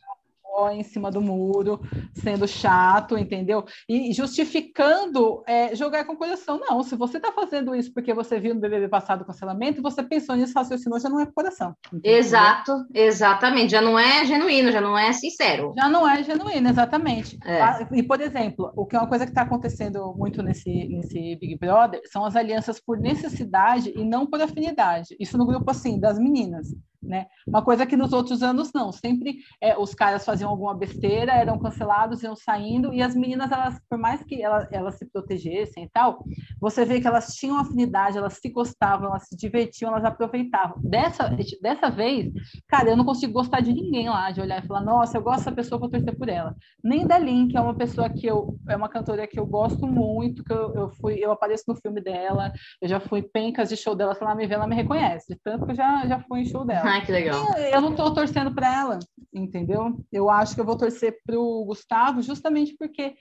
[0.71, 1.79] em cima do muro,
[2.13, 3.65] sendo chato, entendeu?
[3.87, 6.59] E justificando é, jogar com coração.
[6.59, 10.03] Não, se você está fazendo isso porque você viu no BBB passado o cancelamento, você
[10.03, 11.75] pensou nisso, raciocinou, já não é coração.
[11.87, 12.17] Entendeu?
[12.17, 13.71] Exato, exatamente.
[13.71, 15.73] Já não é genuíno, já não é sincero.
[15.75, 17.37] Já não é genuíno, exatamente.
[17.45, 17.61] É.
[17.61, 21.35] Ah, e, por exemplo, o que é uma coisa que está acontecendo muito nesse, nesse
[21.37, 25.15] Big Brother são as alianças por necessidade e não por afinidade.
[25.19, 26.67] Isso no grupo, assim, das meninas.
[27.11, 27.25] Né?
[27.45, 31.59] Uma coisa que nos outros anos não, sempre é, os caras faziam alguma besteira, eram
[31.59, 35.89] cancelados, iam saindo, e as meninas, elas, por mais que elas, elas se protegessem e
[35.89, 36.23] tal,
[36.59, 40.77] você vê que elas tinham afinidade, elas se gostavam, elas se divertiam, elas aproveitavam.
[40.81, 41.29] Dessa,
[41.61, 42.31] dessa vez,
[42.65, 45.39] cara, eu não consigo gostar de ninguém lá, de olhar e falar, nossa, eu gosto
[45.39, 46.55] dessa pessoa, vou torcer por ela.
[46.81, 49.85] Nem da Lin, que é uma pessoa que eu, é uma cantora que eu gosto
[49.85, 53.75] muito, que eu, eu fui, eu apareço no filme dela, eu já fui pencas de
[53.75, 56.39] show dela, se ela me vê, ela me reconhece, tanto que eu já, já fui
[56.39, 56.89] em show dela.
[56.89, 57.45] Ai, que legal.
[57.57, 58.99] E eu não estou torcendo para ela,
[59.33, 59.99] entendeu?
[60.11, 63.15] Eu acho que eu vou torcer para o Gustavo justamente porque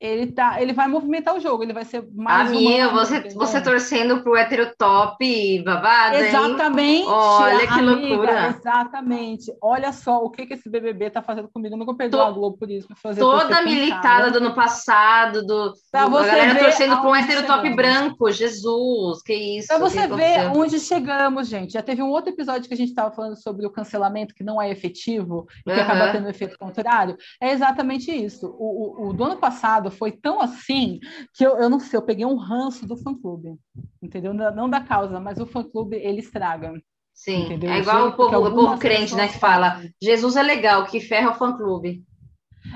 [0.00, 4.22] ele tá, ele vai movimentar o jogo, ele vai ser mais Amiga, você, você torcendo
[4.22, 7.02] pro hétero top babado, Exatamente.
[7.02, 7.04] Hein?
[7.08, 8.48] Olha que amiga, loucura.
[8.48, 9.52] Exatamente.
[9.60, 11.76] Olha só o que, que esse BBB tá fazendo comigo.
[11.76, 12.86] Eu perdoar Tô, a Globo por isso.
[13.02, 17.16] Fazer toda militada do ano passado, do, pra do você a galera torcendo pro um
[17.16, 18.30] hétero top branco.
[18.30, 19.66] Jesus, que isso.
[19.66, 21.72] Pra você ver onde chegamos, gente.
[21.72, 24.62] Já teve um outro episódio que a gente estava falando sobre o cancelamento que não
[24.62, 25.82] é efetivo e que uhum.
[25.82, 27.16] acaba tendo um efeito contrário.
[27.40, 28.46] É exatamente isso.
[28.58, 31.00] O, o, o do ano passado foi tão assim
[31.34, 33.56] que eu, eu não sei, eu peguei um ranço do fã-clube,
[34.02, 34.32] entendeu?
[34.32, 36.72] Não da causa, mas o fã-clube, ele estraga.
[37.14, 37.72] Sim, entendeu?
[37.72, 41.32] é igual o povo, o povo crente, né, que fala, Jesus é legal, que ferra
[41.32, 42.04] o fã-clube.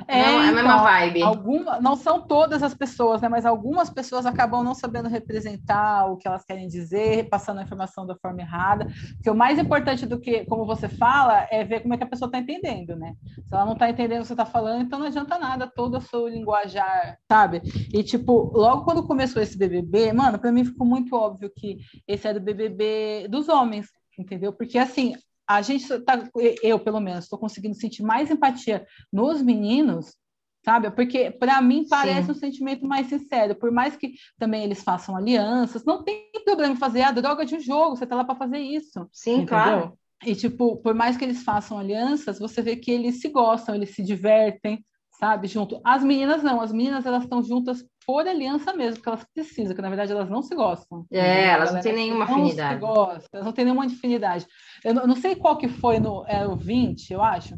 [0.07, 1.22] É, não, é a mesma então, vibe.
[1.22, 3.28] Alguma, não são todas as pessoas, né?
[3.28, 8.07] Mas algumas pessoas acabam não sabendo representar o que elas querem dizer, passando a informação
[8.07, 8.87] da forma errada.
[9.14, 12.09] Porque o mais importante do que, como você fala, é ver como é que a
[12.09, 13.14] pessoa está entendendo, né?
[13.24, 15.98] Se ela não está entendendo o que você está falando, então não adianta nada todo
[15.98, 17.62] o seu linguajar, sabe?
[17.92, 22.26] E, tipo, logo quando começou esse BBB, mano, para mim ficou muito óbvio que esse
[22.26, 23.87] era o BBB dos homens,
[24.18, 24.52] entendeu?
[24.52, 25.14] Porque, assim,
[25.57, 26.29] a gente tá,
[26.62, 30.17] eu pelo menos, estou conseguindo sentir mais empatia nos meninos,
[30.65, 30.91] sabe?
[30.91, 32.33] Porque para mim parece Sim.
[32.33, 36.79] um sentimento mais sincero, por mais que também eles façam alianças, não tem problema em
[36.79, 39.09] fazer a droga de um jogo, você tá lá para fazer isso.
[39.12, 39.49] Sim, entendeu?
[39.49, 39.99] claro.
[40.25, 43.95] E tipo, por mais que eles façam alianças, você vê que eles se gostam, eles
[43.95, 44.85] se divertem,
[45.22, 45.46] sabe?
[45.46, 45.80] Junto.
[45.85, 49.80] As meninas não, as meninas elas estão juntas por aliança mesmo, porque elas precisam, que
[49.80, 51.06] na verdade elas não se gostam.
[51.12, 52.74] É, elas não têm nenhuma não afinidade.
[52.74, 54.46] Se gostam, elas não têm nenhuma afinidade.
[54.85, 57.54] Eu não, eu não sei qual que foi no era o 20, eu acho.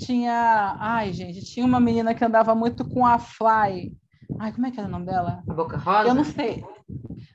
[0.00, 3.92] Tinha, ai, gente, tinha uma menina que andava muito com a Fly.
[4.40, 5.40] Ai, como é que era o nome dela?
[5.48, 6.08] A Boca Rosa?
[6.08, 6.64] Eu não sei.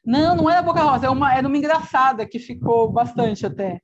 [0.05, 3.79] Não, não era a Boca Rosa, era uma, era uma engraçada que ficou bastante até.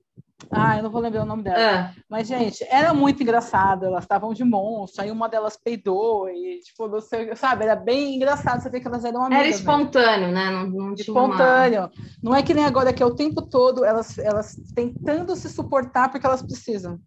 [0.52, 1.60] Ah, eu não vou lembrar o nome dela.
[1.60, 1.93] É.
[2.10, 3.86] Mas, gente, era muito engraçado.
[3.86, 8.62] Elas estavam de monstro, aí uma delas peidou e, tipo, você, sabe, era bem engraçado
[8.62, 9.39] você ver que elas eram amigas.
[9.39, 10.52] Era espontâneo, né?
[10.52, 11.80] Não, não espontâneo.
[11.80, 11.91] Uma...
[12.21, 16.10] Não é que nem agora que é o tempo todo elas, elas tentando se suportar
[16.10, 17.00] porque elas precisam.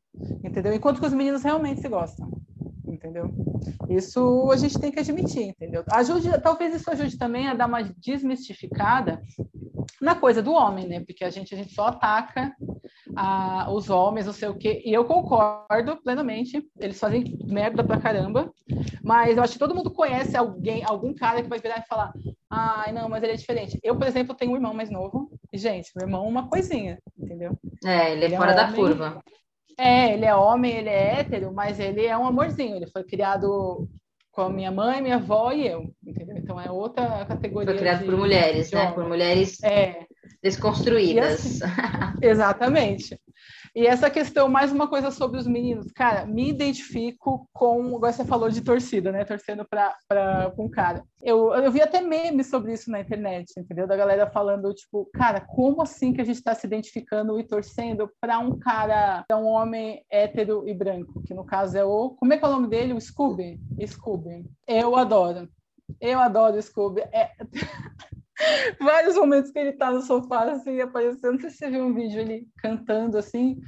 [0.43, 0.73] Entendeu?
[0.73, 2.29] Enquanto que os meninos realmente se gostam.
[2.87, 3.31] Entendeu?
[3.89, 5.85] Isso a gente tem que admitir, entendeu?
[5.93, 9.23] Ajude, talvez isso ajude também a dar uma desmistificada
[10.01, 11.01] na coisa do homem, né?
[11.01, 12.55] Porque a gente, a gente só ataca
[13.17, 14.83] a, os homens, não sei o quê.
[14.85, 16.63] E eu concordo plenamente.
[16.79, 18.53] Eles fazem merda pra caramba.
[19.03, 22.13] Mas eu acho que todo mundo conhece alguém, algum cara que vai virar e falar:
[22.51, 23.79] ai, não, mas ele é diferente.
[23.83, 25.31] Eu, por exemplo, tenho um irmão mais novo.
[25.53, 27.59] E, gente, meu irmão é uma coisinha, entendeu?
[27.85, 29.23] É, ele é ele fora é da homem, curva.
[29.79, 32.77] É, ele é homem, ele é hétero, mas ele é um amorzinho.
[32.77, 33.89] Ele foi criado
[34.33, 36.37] com a minha mãe, minha avó e eu, entendeu?
[36.37, 37.71] Então é outra categoria.
[37.71, 38.93] Foi criado de, por mulheres, né?
[38.93, 40.07] Por mulheres é.
[40.43, 41.63] Desconstruídas.
[41.63, 41.73] Assim,
[42.23, 43.19] exatamente.
[43.75, 48.25] E essa questão, mais uma coisa sobre os meninos, cara, me identifico com, agora você
[48.25, 49.25] falou de torcida, né?
[49.25, 51.05] Torcendo para um cara.
[51.23, 53.87] Eu, eu vi até memes sobre isso na internet, entendeu?
[53.87, 58.11] Da galera falando, tipo, cara, como assim que a gente está se identificando e torcendo
[58.21, 62.11] para um cara, pra um homem hétero e branco, que no caso é o.
[62.11, 62.95] Como é que é o nome dele?
[62.95, 63.61] O Scooby?
[63.87, 64.45] Scooby.
[64.67, 65.49] Eu adoro.
[66.01, 67.03] Eu adoro o Scooby.
[67.13, 67.31] É...
[68.81, 71.33] vários momentos que ele tá no sofá, assim, aparecendo.
[71.33, 73.61] Não sei se você viu um vídeo ele cantando, assim.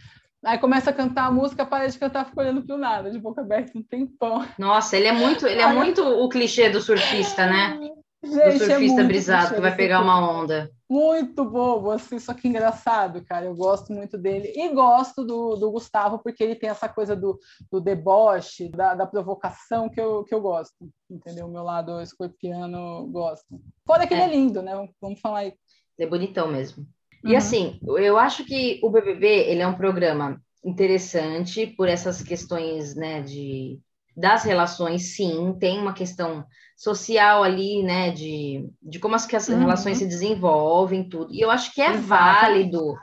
[0.44, 3.42] Aí começa a cantar a música, para de cantar, fica olhando pro nada, de boca
[3.42, 4.46] aberta, um tempão.
[4.58, 7.78] Nossa, ele é muito, ele é muito o clichê do surfista, né?
[8.22, 10.70] Gente, do é surfista é brisado que vai pegar uma onda.
[10.90, 13.46] Muito bobo, assim, só que engraçado, cara.
[13.46, 14.52] Eu gosto muito dele.
[14.56, 17.38] E gosto do, do Gustavo, porque ele tem essa coisa do,
[17.70, 20.90] do deboche, da, da provocação que eu, que eu gosto.
[21.08, 21.46] Entendeu?
[21.46, 23.46] O meu lado escorpiano gosto.
[23.86, 24.16] Fora que é.
[24.16, 24.72] ele é lindo, né?
[25.00, 25.54] Vamos falar aí.
[25.96, 26.84] É bonitão mesmo.
[27.24, 27.36] E uhum.
[27.36, 33.22] assim, eu acho que o BBB ele é um programa interessante por essas questões, né,
[33.22, 33.78] de
[34.20, 36.44] das relações, sim, tem uma questão
[36.76, 39.58] social ali, né, de, de como as, que as uhum.
[39.58, 41.32] relações se desenvolvem, tudo.
[41.32, 42.06] E eu acho que é Exato.
[42.06, 42.94] válido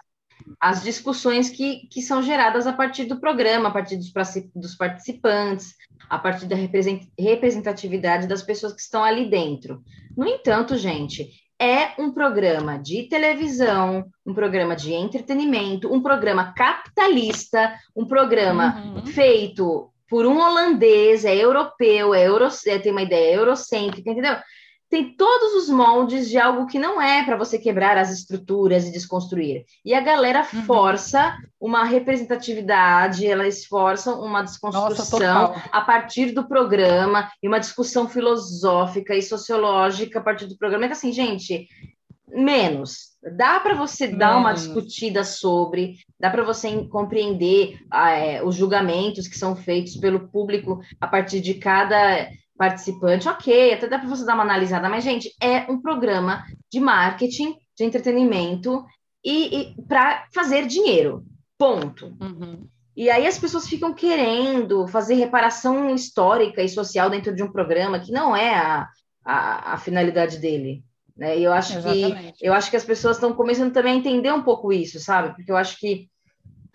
[0.59, 4.11] as discussões que, que são geradas a partir do programa, a partir dos,
[4.55, 5.75] dos participantes,
[6.09, 9.83] a partir da representatividade das pessoas que estão ali dentro.
[10.15, 17.73] No entanto, gente, é um programa de televisão, um programa de entretenimento, um programa capitalista,
[17.95, 19.05] um programa uhum.
[19.05, 24.37] feito por um holandês, é europeu, é euro, é, tem uma ideia eurocêntrica, entendeu?
[24.89, 28.91] Tem todos os moldes de algo que não é para você quebrar as estruturas e
[28.91, 29.65] desconstruir.
[29.83, 30.63] E a galera uhum.
[30.63, 38.07] força uma representatividade, elas forçam uma desconstrução Nossa, a partir do programa e uma discussão
[38.07, 40.85] filosófica e sociológica a partir do programa.
[40.85, 41.67] Então, assim, gente,
[42.29, 43.16] menos.
[43.35, 49.27] Dá para você dar uma discutida sobre, dá para você compreender ah, é, os julgamentos
[49.27, 53.29] que são feitos pelo público a partir de cada participante.
[53.29, 57.55] Ok, até dá para você dar uma analisada, mas, gente, é um programa de marketing,
[57.77, 58.83] de entretenimento
[59.23, 61.23] e, e para fazer dinheiro.
[61.57, 62.15] Ponto.
[62.21, 62.67] Uhum.
[62.95, 67.99] E aí as pessoas ficam querendo fazer reparação histórica e social dentro de um programa
[67.99, 68.87] que não é a,
[69.23, 70.83] a, a finalidade dele.
[71.17, 71.39] Né?
[71.39, 72.33] E eu acho Exatamente.
[72.37, 75.35] que eu acho que as pessoas estão começando também a entender um pouco isso, sabe?
[75.35, 76.07] Porque eu acho que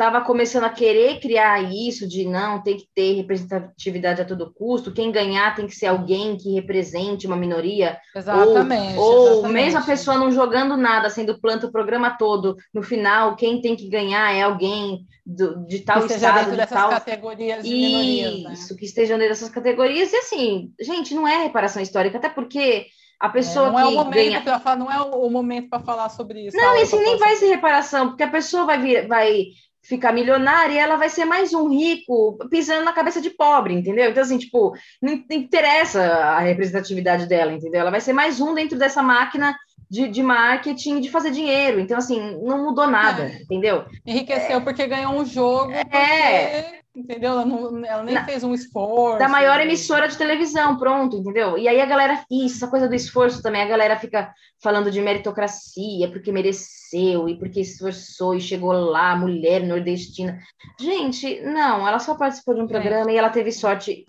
[0.02, 4.92] estava começando a querer criar isso de não tem que ter representatividade a todo custo,
[4.92, 7.98] quem ganhar tem que ser alguém que represente uma minoria.
[8.16, 8.98] Exatamente.
[8.98, 9.52] Ou, ou exatamente.
[9.52, 13.76] mesmo a pessoa não jogando nada, sendo planta o programa todo, no final, quem tem
[13.76, 18.52] que ganhar é alguém do, de tal que estado, de tal categorias de minorias, né?
[18.54, 20.12] Isso, que estejam dentro dessas categorias.
[20.12, 22.86] E assim, gente, não é reparação histórica, até porque
[23.22, 24.40] a pessoa é, não é que é o momento ganha...
[24.42, 26.56] para falar, não é o momento para falar sobre isso.
[26.56, 29.44] Não, isso nem vai ser reparação, porque a pessoa vai vir, vai
[29.80, 34.10] ficar milionária e ela vai ser mais um rico pisando na cabeça de pobre, entendeu?
[34.10, 37.82] Então, assim, tipo, não interessa a representatividade dela, entendeu?
[37.82, 39.56] Ela vai ser mais um dentro dessa máquina
[39.88, 41.78] de, de marketing de fazer dinheiro.
[41.78, 43.42] Então, assim, não mudou nada, é.
[43.42, 43.84] entendeu?
[44.04, 44.60] Enriqueceu é.
[44.60, 45.70] porque ganhou um jogo.
[45.70, 46.62] É.
[46.62, 47.32] Porque Entendeu?
[47.32, 49.18] Ela, não, ela nem Na, fez um esforço.
[49.18, 51.56] Da maior emissora de televisão, pronto, entendeu?
[51.56, 54.30] E aí a galera, isso, essa coisa do esforço também, a galera fica
[54.62, 60.38] falando de meritocracia, porque mereceu, e porque esforçou, e chegou lá, mulher nordestina.
[60.78, 63.14] Gente, não, ela só participou de um programa é.
[63.14, 64.04] e ela teve sorte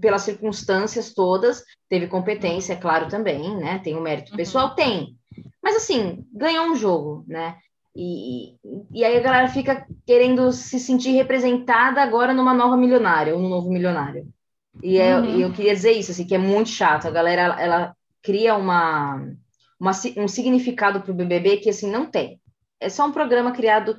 [0.00, 3.80] pelas circunstâncias todas, teve competência, é claro, também, né?
[3.82, 4.36] Tem o um mérito uhum.
[4.36, 5.16] pessoal, tem.
[5.62, 7.56] Mas assim, ganhou um jogo, né?
[7.98, 8.54] E,
[8.92, 13.48] e aí a galera fica querendo se sentir representada agora numa nova milionária, ou num
[13.48, 14.28] novo milionário.
[14.82, 15.40] E é, uhum.
[15.40, 17.08] eu queria dizer isso, assim, que é muito chato.
[17.08, 19.26] A galera, ela, ela cria uma,
[19.80, 22.38] uma, um significado para o BBB que, assim, não tem.
[22.78, 23.96] É só um programa criado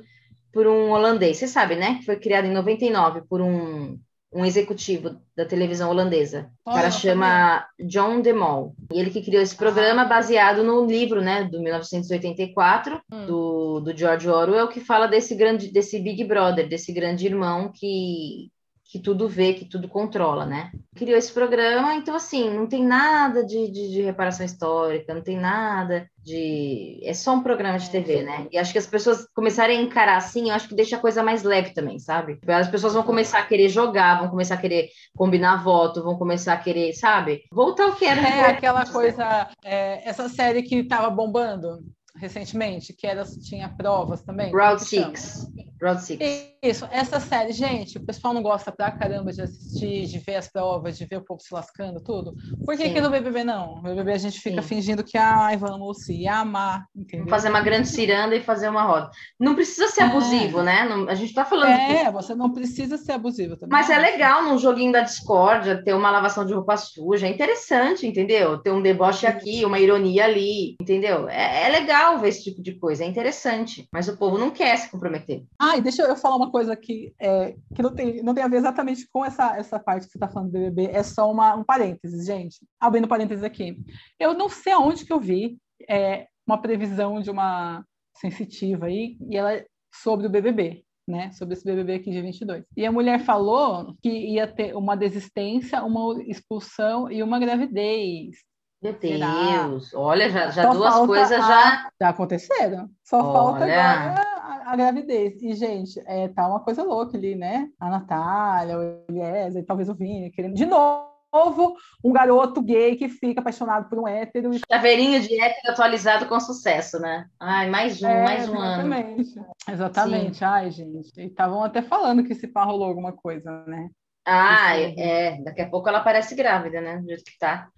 [0.52, 1.38] por um holandês.
[1.38, 1.96] Você sabe, né?
[1.96, 3.98] Que foi criado em 99 por um
[4.32, 6.50] um executivo da televisão holandesa.
[6.66, 8.74] O cara chama John de Mol.
[8.92, 13.26] E ele que criou esse programa baseado no livro, né, do 1984, hum.
[13.26, 18.50] do, do George Orwell, que fala desse grande, desse Big Brother, desse grande irmão que
[18.88, 20.72] que tudo vê, que tudo controla, né?
[20.96, 25.36] Criou esse programa, então assim, não tem nada de, de, de, reparação histórica, não tem
[25.36, 26.98] nada de.
[27.04, 28.48] É só um programa de TV, né?
[28.50, 31.22] E acho que as pessoas começarem a encarar assim, eu acho que deixa a coisa
[31.22, 32.38] mais leve também, sabe?
[32.46, 36.54] As pessoas vão começar a querer jogar, vão começar a querer combinar voto, vão começar
[36.54, 37.42] a querer, sabe?
[37.52, 38.22] Voltar ao que era.
[38.26, 41.80] É aquela coisa, é, essa série que tava bombando
[42.16, 44.50] recentemente, que era, tinha provas também.
[44.50, 45.46] Round Six.
[45.80, 46.24] Round Six.
[46.60, 50.48] Isso, essa série, gente, o pessoal não gosta pra caramba de assistir, de ver as
[50.48, 52.34] provas, de ver o povo se lascando, tudo.
[52.64, 53.76] Por que, que no BBB não?
[53.76, 54.68] No BBB a gente fica Sim.
[54.68, 57.28] fingindo que, ai, vamos se amar, entendeu?
[57.28, 59.10] Fazer uma grande ciranda e fazer uma roda.
[59.38, 60.04] Não precisa ser é.
[60.06, 60.84] abusivo, né?
[60.88, 61.70] Não, a gente tá falando...
[61.70, 62.10] É, que...
[62.10, 63.70] você não precisa ser abusivo também.
[63.70, 68.04] Mas é legal num joguinho da discórdia ter uma lavação de roupa suja, é interessante,
[68.04, 68.58] entendeu?
[68.58, 71.28] Ter um deboche aqui, uma ironia ali, entendeu?
[71.28, 73.88] É, é legal ver esse tipo de coisa, é interessante.
[73.92, 75.44] Mas o povo não quer se comprometer.
[75.58, 78.48] Ah, e deixa eu falar uma coisa que, é, que não, tem, não tem a
[78.48, 81.54] ver exatamente com essa, essa parte que você está falando do BBB, é só uma,
[81.54, 82.58] um parênteses, gente.
[82.80, 83.76] Abrindo parênteses aqui.
[84.18, 87.84] Eu não sei aonde que eu vi é, uma previsão de uma
[88.16, 90.84] sensitiva aí, e ela é sobre o BBB.
[91.06, 92.66] Né, sobre esse BBB aqui de 22.
[92.76, 98.36] E a mulher falou que ia ter uma desistência, uma expulsão e uma gravidez.
[98.82, 101.90] Meu Deus, olha, já, já duas coisas já...
[101.98, 102.90] Já aconteceram.
[103.02, 103.32] Só olha.
[103.32, 104.37] falta agora
[104.68, 105.42] a gravidez.
[105.42, 107.68] E, gente, é, tá uma coisa louca ali, né?
[107.80, 110.54] A Natália, o Eliezer, talvez o Vini, querendo.
[110.54, 114.52] De novo, um garoto gay que fica apaixonado por um hétero.
[114.52, 114.60] E...
[114.70, 117.26] Chaveirinho de hétero atualizado com sucesso, né?
[117.40, 119.38] Ai, mais um, é, mais um exatamente.
[119.38, 119.46] ano.
[119.68, 120.36] Exatamente.
[120.38, 120.44] Sim.
[120.44, 121.20] Ai, gente.
[121.20, 123.88] E estavam até falando que se pá rolou alguma coisa, né?
[124.26, 125.40] Ah, é.
[125.42, 126.98] Daqui a pouco ela parece grávida, né?
[126.98, 127.68] Do jeito que tá.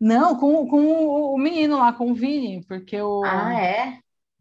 [0.00, 3.22] Não, com, com o menino lá, com o Vini, porque o.
[3.24, 4.00] Ah, é?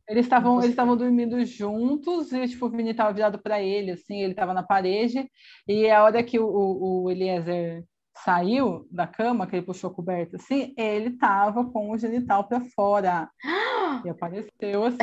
[0.10, 4.22] Eles estavam eles estavam dormindo juntos e tipo, o Vini estava virado para ele, assim,
[4.22, 5.30] ele estava na parede.
[5.68, 6.48] E a hora que o,
[7.04, 7.84] o Eliezer
[8.24, 12.62] saiu da cama, que ele puxou a coberta assim, ele tava com o genital para
[12.76, 13.30] fora.
[14.06, 15.02] E apareceu assim.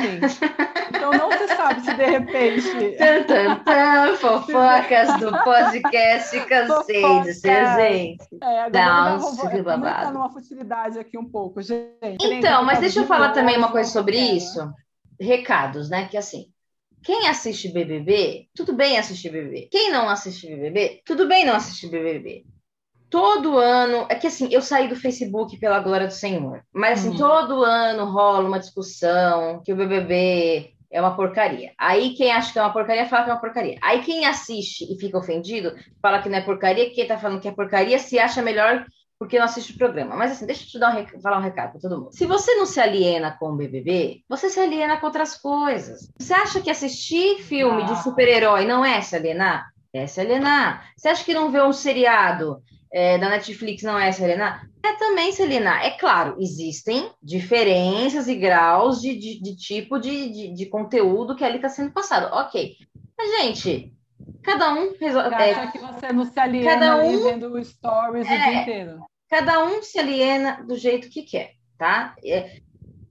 [0.89, 2.95] Então não se sabe se de repente.
[4.17, 8.27] Fofocas do podcast Cansei Gente.
[8.41, 10.13] É, agora um vou- babado.
[10.13, 11.91] numa futilidade aqui um pouco, gente.
[12.21, 14.59] Então, mas deixa eu falar também uma coisa sobre isso.
[15.19, 16.07] Recados, né?
[16.07, 16.51] Que assim,
[17.03, 19.69] quem assiste BBB, tudo bem assistir BBB.
[19.71, 22.45] Quem não assiste BBB, tudo bem não assistir BBB.
[23.09, 27.15] Todo ano, é que assim, eu saí do Facebook pela glória do Senhor, mas assim,
[27.15, 27.17] Hum.
[27.17, 31.71] todo ano rola uma discussão que o BBB é uma porcaria.
[31.77, 33.77] Aí quem acha que é uma porcaria fala que é uma porcaria.
[33.81, 37.47] Aí quem assiste e fica ofendido fala que não é porcaria, quem tá falando que
[37.47, 38.85] é porcaria se acha melhor
[39.19, 40.15] porque não assiste o programa.
[40.15, 42.09] Mas assim, deixa eu te dar um rec- falar um recado para todo mundo.
[42.13, 46.11] Se você não se aliena com o BBB, você se aliena com outras coisas.
[46.19, 47.85] Você acha que assistir filme Ah.
[47.85, 49.67] de super-herói não é se alienar?
[49.93, 50.91] É se alienar.
[50.95, 52.61] Você acha que não ver um seriado
[52.93, 54.67] é, da Netflix não é se alienar?
[54.83, 55.83] É também se alienar.
[55.83, 61.43] É claro, existem diferenças e graus de, de, de tipo de, de, de conteúdo que
[61.43, 62.33] ali está sendo passado.
[62.33, 62.75] Ok.
[63.17, 63.91] Mas, gente,
[64.43, 65.33] cada um resolve.
[65.35, 68.37] Acha que você não se aliena cada um- vendo stories o É.
[68.49, 68.99] dia inteiro?
[69.29, 72.15] cada um se aliena do jeito que quer, tá?
[72.23, 72.55] É,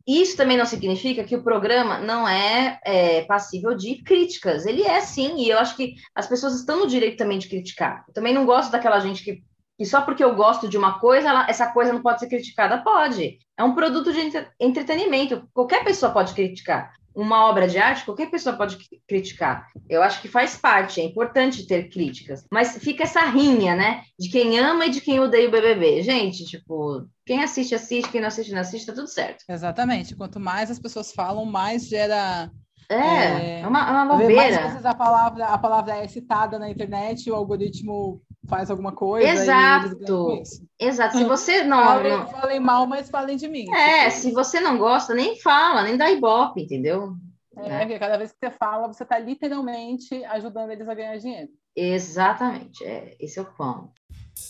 [0.06, 4.64] isso também não significa que o programa não é, é, passível de críticas.
[4.64, 8.04] Ele é sim, e eu acho que as pessoas estão no direito também de criticar.
[8.08, 9.42] Eu também não gosto daquela gente que,
[9.76, 12.78] que só porque eu gosto de uma coisa, ela- essa coisa não pode ser criticada.
[12.82, 13.38] Pode.
[13.58, 15.46] É um produto de entre- entretenimento.
[15.52, 16.92] Qualquer pessoa pode criticar.
[17.16, 19.66] Uma obra de arte, qualquer pessoa pode cri- criticar.
[19.88, 22.44] Eu acho que faz parte, é importante ter críticas.
[22.52, 24.02] Mas fica essa rinha, né?
[24.18, 26.02] De quem ama e de quem odeia o BBB.
[26.02, 29.44] Gente, tipo, quem assiste, assiste, quem não assiste, não assiste, tá tudo certo.
[29.48, 30.14] Exatamente.
[30.14, 32.50] Quanto mais as pessoas falam, mais gera.
[32.88, 33.60] É, É.
[33.62, 34.68] é, uma, é uma Mais bobeira.
[34.68, 39.28] vezes a palavra, a palavra é citada na internet o algoritmo faz alguma coisa.
[39.28, 40.42] Exato.
[40.78, 40.86] E.
[40.86, 41.18] Exato.
[41.18, 43.64] Se você não, Falem, não- falem mal, mas falem de mim.
[43.74, 47.14] É, Tipo, se você não gosta, nem fala, nem dá ibope, entendeu?
[47.58, 51.48] É, porque cada vez que você fala, você está literalmente ajudando eles a ganhar dinheiro.
[51.74, 52.84] Exatamente.
[52.84, 53.90] É, esse é o ponto.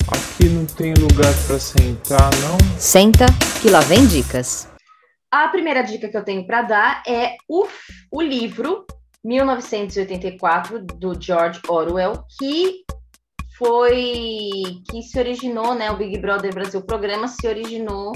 [0.09, 2.79] Aqui não tem lugar pra sentar, não?
[2.79, 3.27] Senta
[3.63, 4.69] que lá vem dicas.
[5.31, 7.67] A primeira dica que eu tenho para dar é o,
[8.13, 8.85] o livro
[9.25, 12.85] 1984 do George Orwell, que
[13.59, 15.91] foi que se originou, né?
[15.91, 18.13] O Big Brother Brasil programa se originou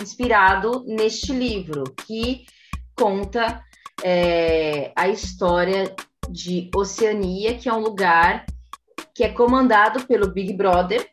[0.00, 2.44] inspirado neste livro, que
[2.96, 3.62] conta
[4.02, 5.94] é, a história
[6.28, 8.46] de Oceania, que é um lugar
[9.14, 11.06] que é comandado pelo Big Brother,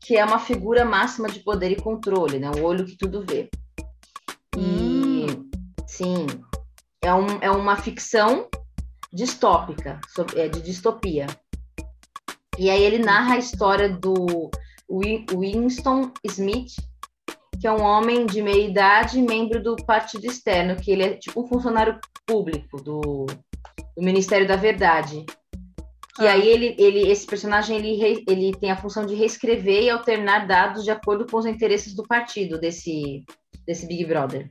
[0.00, 2.50] que é uma figura máxima de poder e controle, né?
[2.50, 3.50] O olho que tudo vê.
[4.56, 5.26] E
[5.86, 6.26] sim,
[7.02, 8.48] é, um, é uma ficção
[9.12, 10.00] distópica,
[10.36, 11.26] é, de distopia.
[12.60, 14.50] E aí ele narra a história do
[14.86, 16.74] Wi- Winston Smith,
[17.58, 21.42] que é um homem de meia idade, membro do Partido Externo, que ele é tipo
[21.42, 23.24] um funcionário público do,
[23.96, 25.24] do Ministério da Verdade.
[26.20, 26.32] E Ah.
[26.32, 30.84] aí ele, ele, esse personagem ele, ele tem a função de reescrever e alternar dados
[30.84, 33.24] de acordo com os interesses do partido desse,
[33.66, 34.50] desse Big Brother.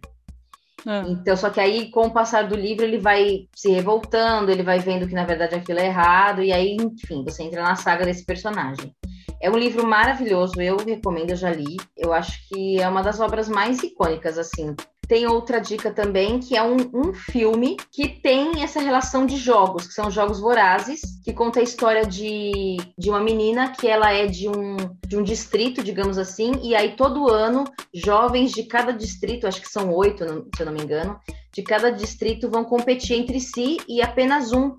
[0.86, 4.64] Ah, Então, só que aí, com o passar do livro, ele vai se revoltando, ele
[4.64, 8.06] vai vendo que, na verdade, aquilo é errado, e aí, enfim, você entra na saga
[8.06, 8.96] desse personagem.
[9.42, 11.78] É um livro maravilhoso, eu recomendo, eu já li.
[11.96, 14.76] Eu acho que é uma das obras mais icônicas, assim.
[15.10, 19.88] Tem outra dica também, que é um, um filme que tem essa relação de jogos,
[19.88, 24.28] que são jogos vorazes, que conta a história de, de uma menina que ela é
[24.28, 29.48] de um, de um distrito, digamos assim, e aí todo ano jovens de cada distrito,
[29.48, 30.24] acho que são oito,
[30.56, 31.20] se eu não me engano,
[31.52, 34.76] de cada distrito vão competir entre si e apenas um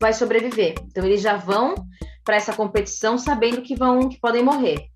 [0.00, 0.76] vai sobreviver.
[0.86, 1.74] Então eles já vão
[2.24, 4.91] para essa competição sabendo que vão que podem morrer.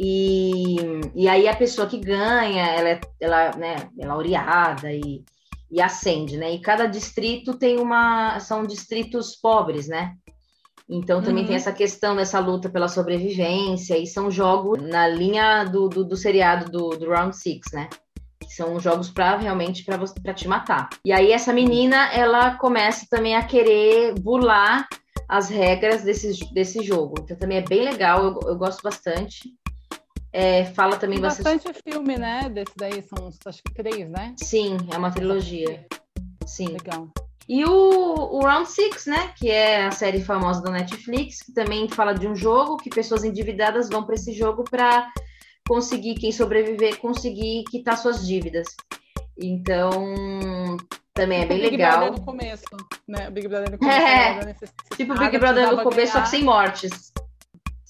[0.00, 0.76] E,
[1.12, 5.24] e aí a pessoa que ganha, ela é, ela, né, é laureada e,
[5.68, 6.54] e ascende, né?
[6.54, 8.38] E cada distrito tem uma.
[8.38, 10.14] São distritos pobres, né?
[10.88, 11.48] Então também Uhum.
[11.48, 16.16] tem essa questão dessa luta pela sobrevivência, e são jogos na linha do, do, do
[16.16, 17.88] seriado do, do Round Six, né?
[18.40, 20.88] Que são jogos para realmente para você para te matar.
[21.04, 24.86] E aí essa menina, ela começa também a querer burlar
[25.28, 27.16] as regras desse, desse jogo.
[27.20, 29.52] Então também é bem legal, eu, eu gosto bastante.
[30.32, 31.64] É, fala também Tem bastante.
[31.64, 32.48] bastante filme, né?
[32.50, 34.34] Desse daí são acho que três, né?
[34.36, 35.86] Sim, é uma trilogia.
[36.46, 36.68] Sim.
[36.68, 37.08] Legal.
[37.48, 39.32] E o, o Round Six, né?
[39.36, 43.24] Que é a série famosa da Netflix, que também fala de um jogo que pessoas
[43.24, 45.10] endividadas vão para esse jogo para
[45.66, 48.66] conseguir, quem sobreviver, conseguir quitar suas dívidas.
[49.40, 50.76] Então,
[51.14, 51.98] também é bem Big legal.
[52.00, 52.64] Brother no começo,
[53.06, 53.28] né?
[53.28, 53.98] O Big Brother no começo.
[54.90, 56.26] É, Tipo o Big Brother no começo, só que ganhar.
[56.26, 57.12] sem mortes.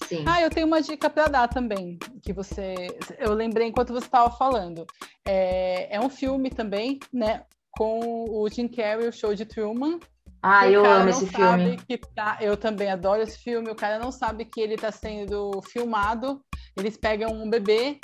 [0.08, 0.24] Sim.
[0.26, 2.74] Ah, eu tenho uma dica para dar também, que você,
[3.18, 4.86] eu lembrei enquanto você estava falando.
[5.26, 7.42] É, é um filme também, né,
[7.72, 10.00] com o Jim Carrey, o show de Truman.
[10.42, 11.78] Ah, eu amo esse filme.
[12.14, 13.70] Tá, eu também adoro esse filme.
[13.70, 16.40] O cara não sabe que ele está sendo filmado.
[16.76, 17.98] Eles pegam um bebê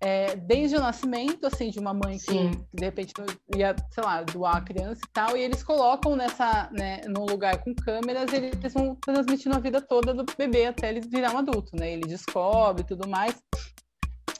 [0.00, 2.50] é, desde o nascimento, assim, de uma mãe Sim.
[2.50, 3.12] que de repente
[3.56, 7.58] ia, sei lá, doar a criança e tal, e eles colocam nessa, né, num lugar
[7.62, 11.74] com câmeras, eles vão transmitindo a vida toda do bebê até ele virar um adulto,
[11.74, 11.92] né?
[11.92, 13.34] Ele descobre e tudo mais.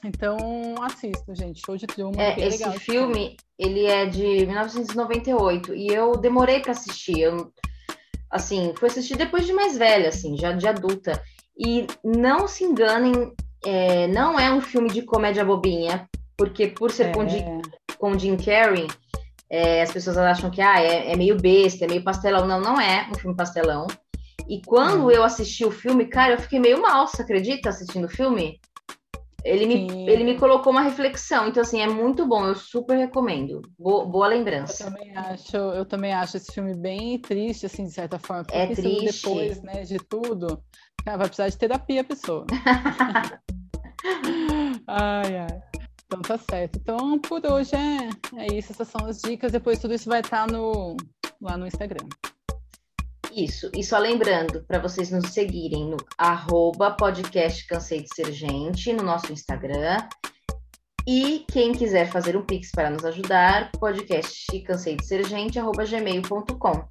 [0.03, 1.61] Então, assisto, gente.
[1.65, 2.21] Show de Truman.
[2.21, 7.19] É, esse legal, filme, ele é de 1998 e eu demorei para assistir.
[7.19, 7.51] Eu,
[8.31, 11.21] assim, fui assistir depois de mais velha, assim, já de adulta.
[11.57, 13.33] E não se enganem,
[13.65, 16.07] é, não é um filme de comédia bobinha,
[16.37, 17.11] porque por ser É.
[17.11, 17.61] com, Jim,
[17.97, 18.87] com Jim Carrey,
[19.49, 22.45] é, as pessoas acham que ah, é, é meio besta, é meio pastelão.
[22.47, 23.87] Não, não é um filme pastelão.
[24.47, 25.11] E quando Hum.
[25.11, 28.59] eu assisti o filme, cara, eu fiquei meio mal, você acredita, assistindo o filme?
[29.43, 30.09] Ele me, Sim.
[30.09, 33.61] ele me colocou uma reflexão, então assim, é muito bom, eu super recomendo.
[33.77, 34.83] Boa, boa Eu lembrança.
[34.85, 38.43] também acho, eu também acho esse filme bem triste, assim, de certa forma.
[38.43, 39.23] Porque É triste.
[39.23, 40.61] depois, né, de tudo,
[41.03, 42.45] cara, vai precisar de terapia a pessoa.
[44.87, 45.61] ai, ai.
[46.05, 46.77] Então tá certo.
[46.77, 49.51] Então, por hoje é, é isso, essas são as dicas.
[49.51, 50.97] Depois tudo isso vai estar no,
[51.41, 52.07] lá no Instagram.
[53.31, 58.91] Isso, e só lembrando para vocês nos seguirem no arroba podcast Cansei de Ser Gente,
[58.91, 59.97] no nosso Instagram.
[61.07, 65.85] E quem quiser fazer um Pix para nos ajudar, podcast cansei de ser gente, arroba
[65.85, 66.87] gmail.com.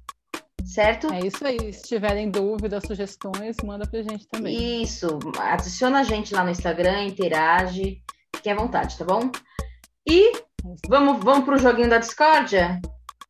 [0.65, 1.11] Certo?
[1.11, 1.73] É isso aí.
[1.73, 4.83] Se tiverem dúvidas, sugestões, manda pra gente também.
[4.83, 8.01] Isso, adiciona a gente lá no Instagram, interage,
[8.35, 9.31] fique à vontade, tá bom?
[10.07, 10.31] E
[10.87, 12.79] vamos, vamos pro joguinho da discórdia?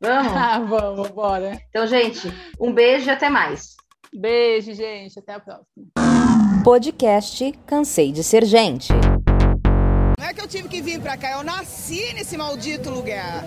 [0.01, 0.31] Vamos?
[0.35, 1.61] Ah, vamos, bora.
[1.69, 3.75] Então, gente, um beijo e até mais.
[4.13, 5.19] Beijo, gente.
[5.19, 5.65] Até a próxima.
[6.63, 8.91] Podcast Cansei de Ser Gente.
[10.17, 13.43] Não é que eu tive que vir pra cá, eu nasci nesse maldito lugar.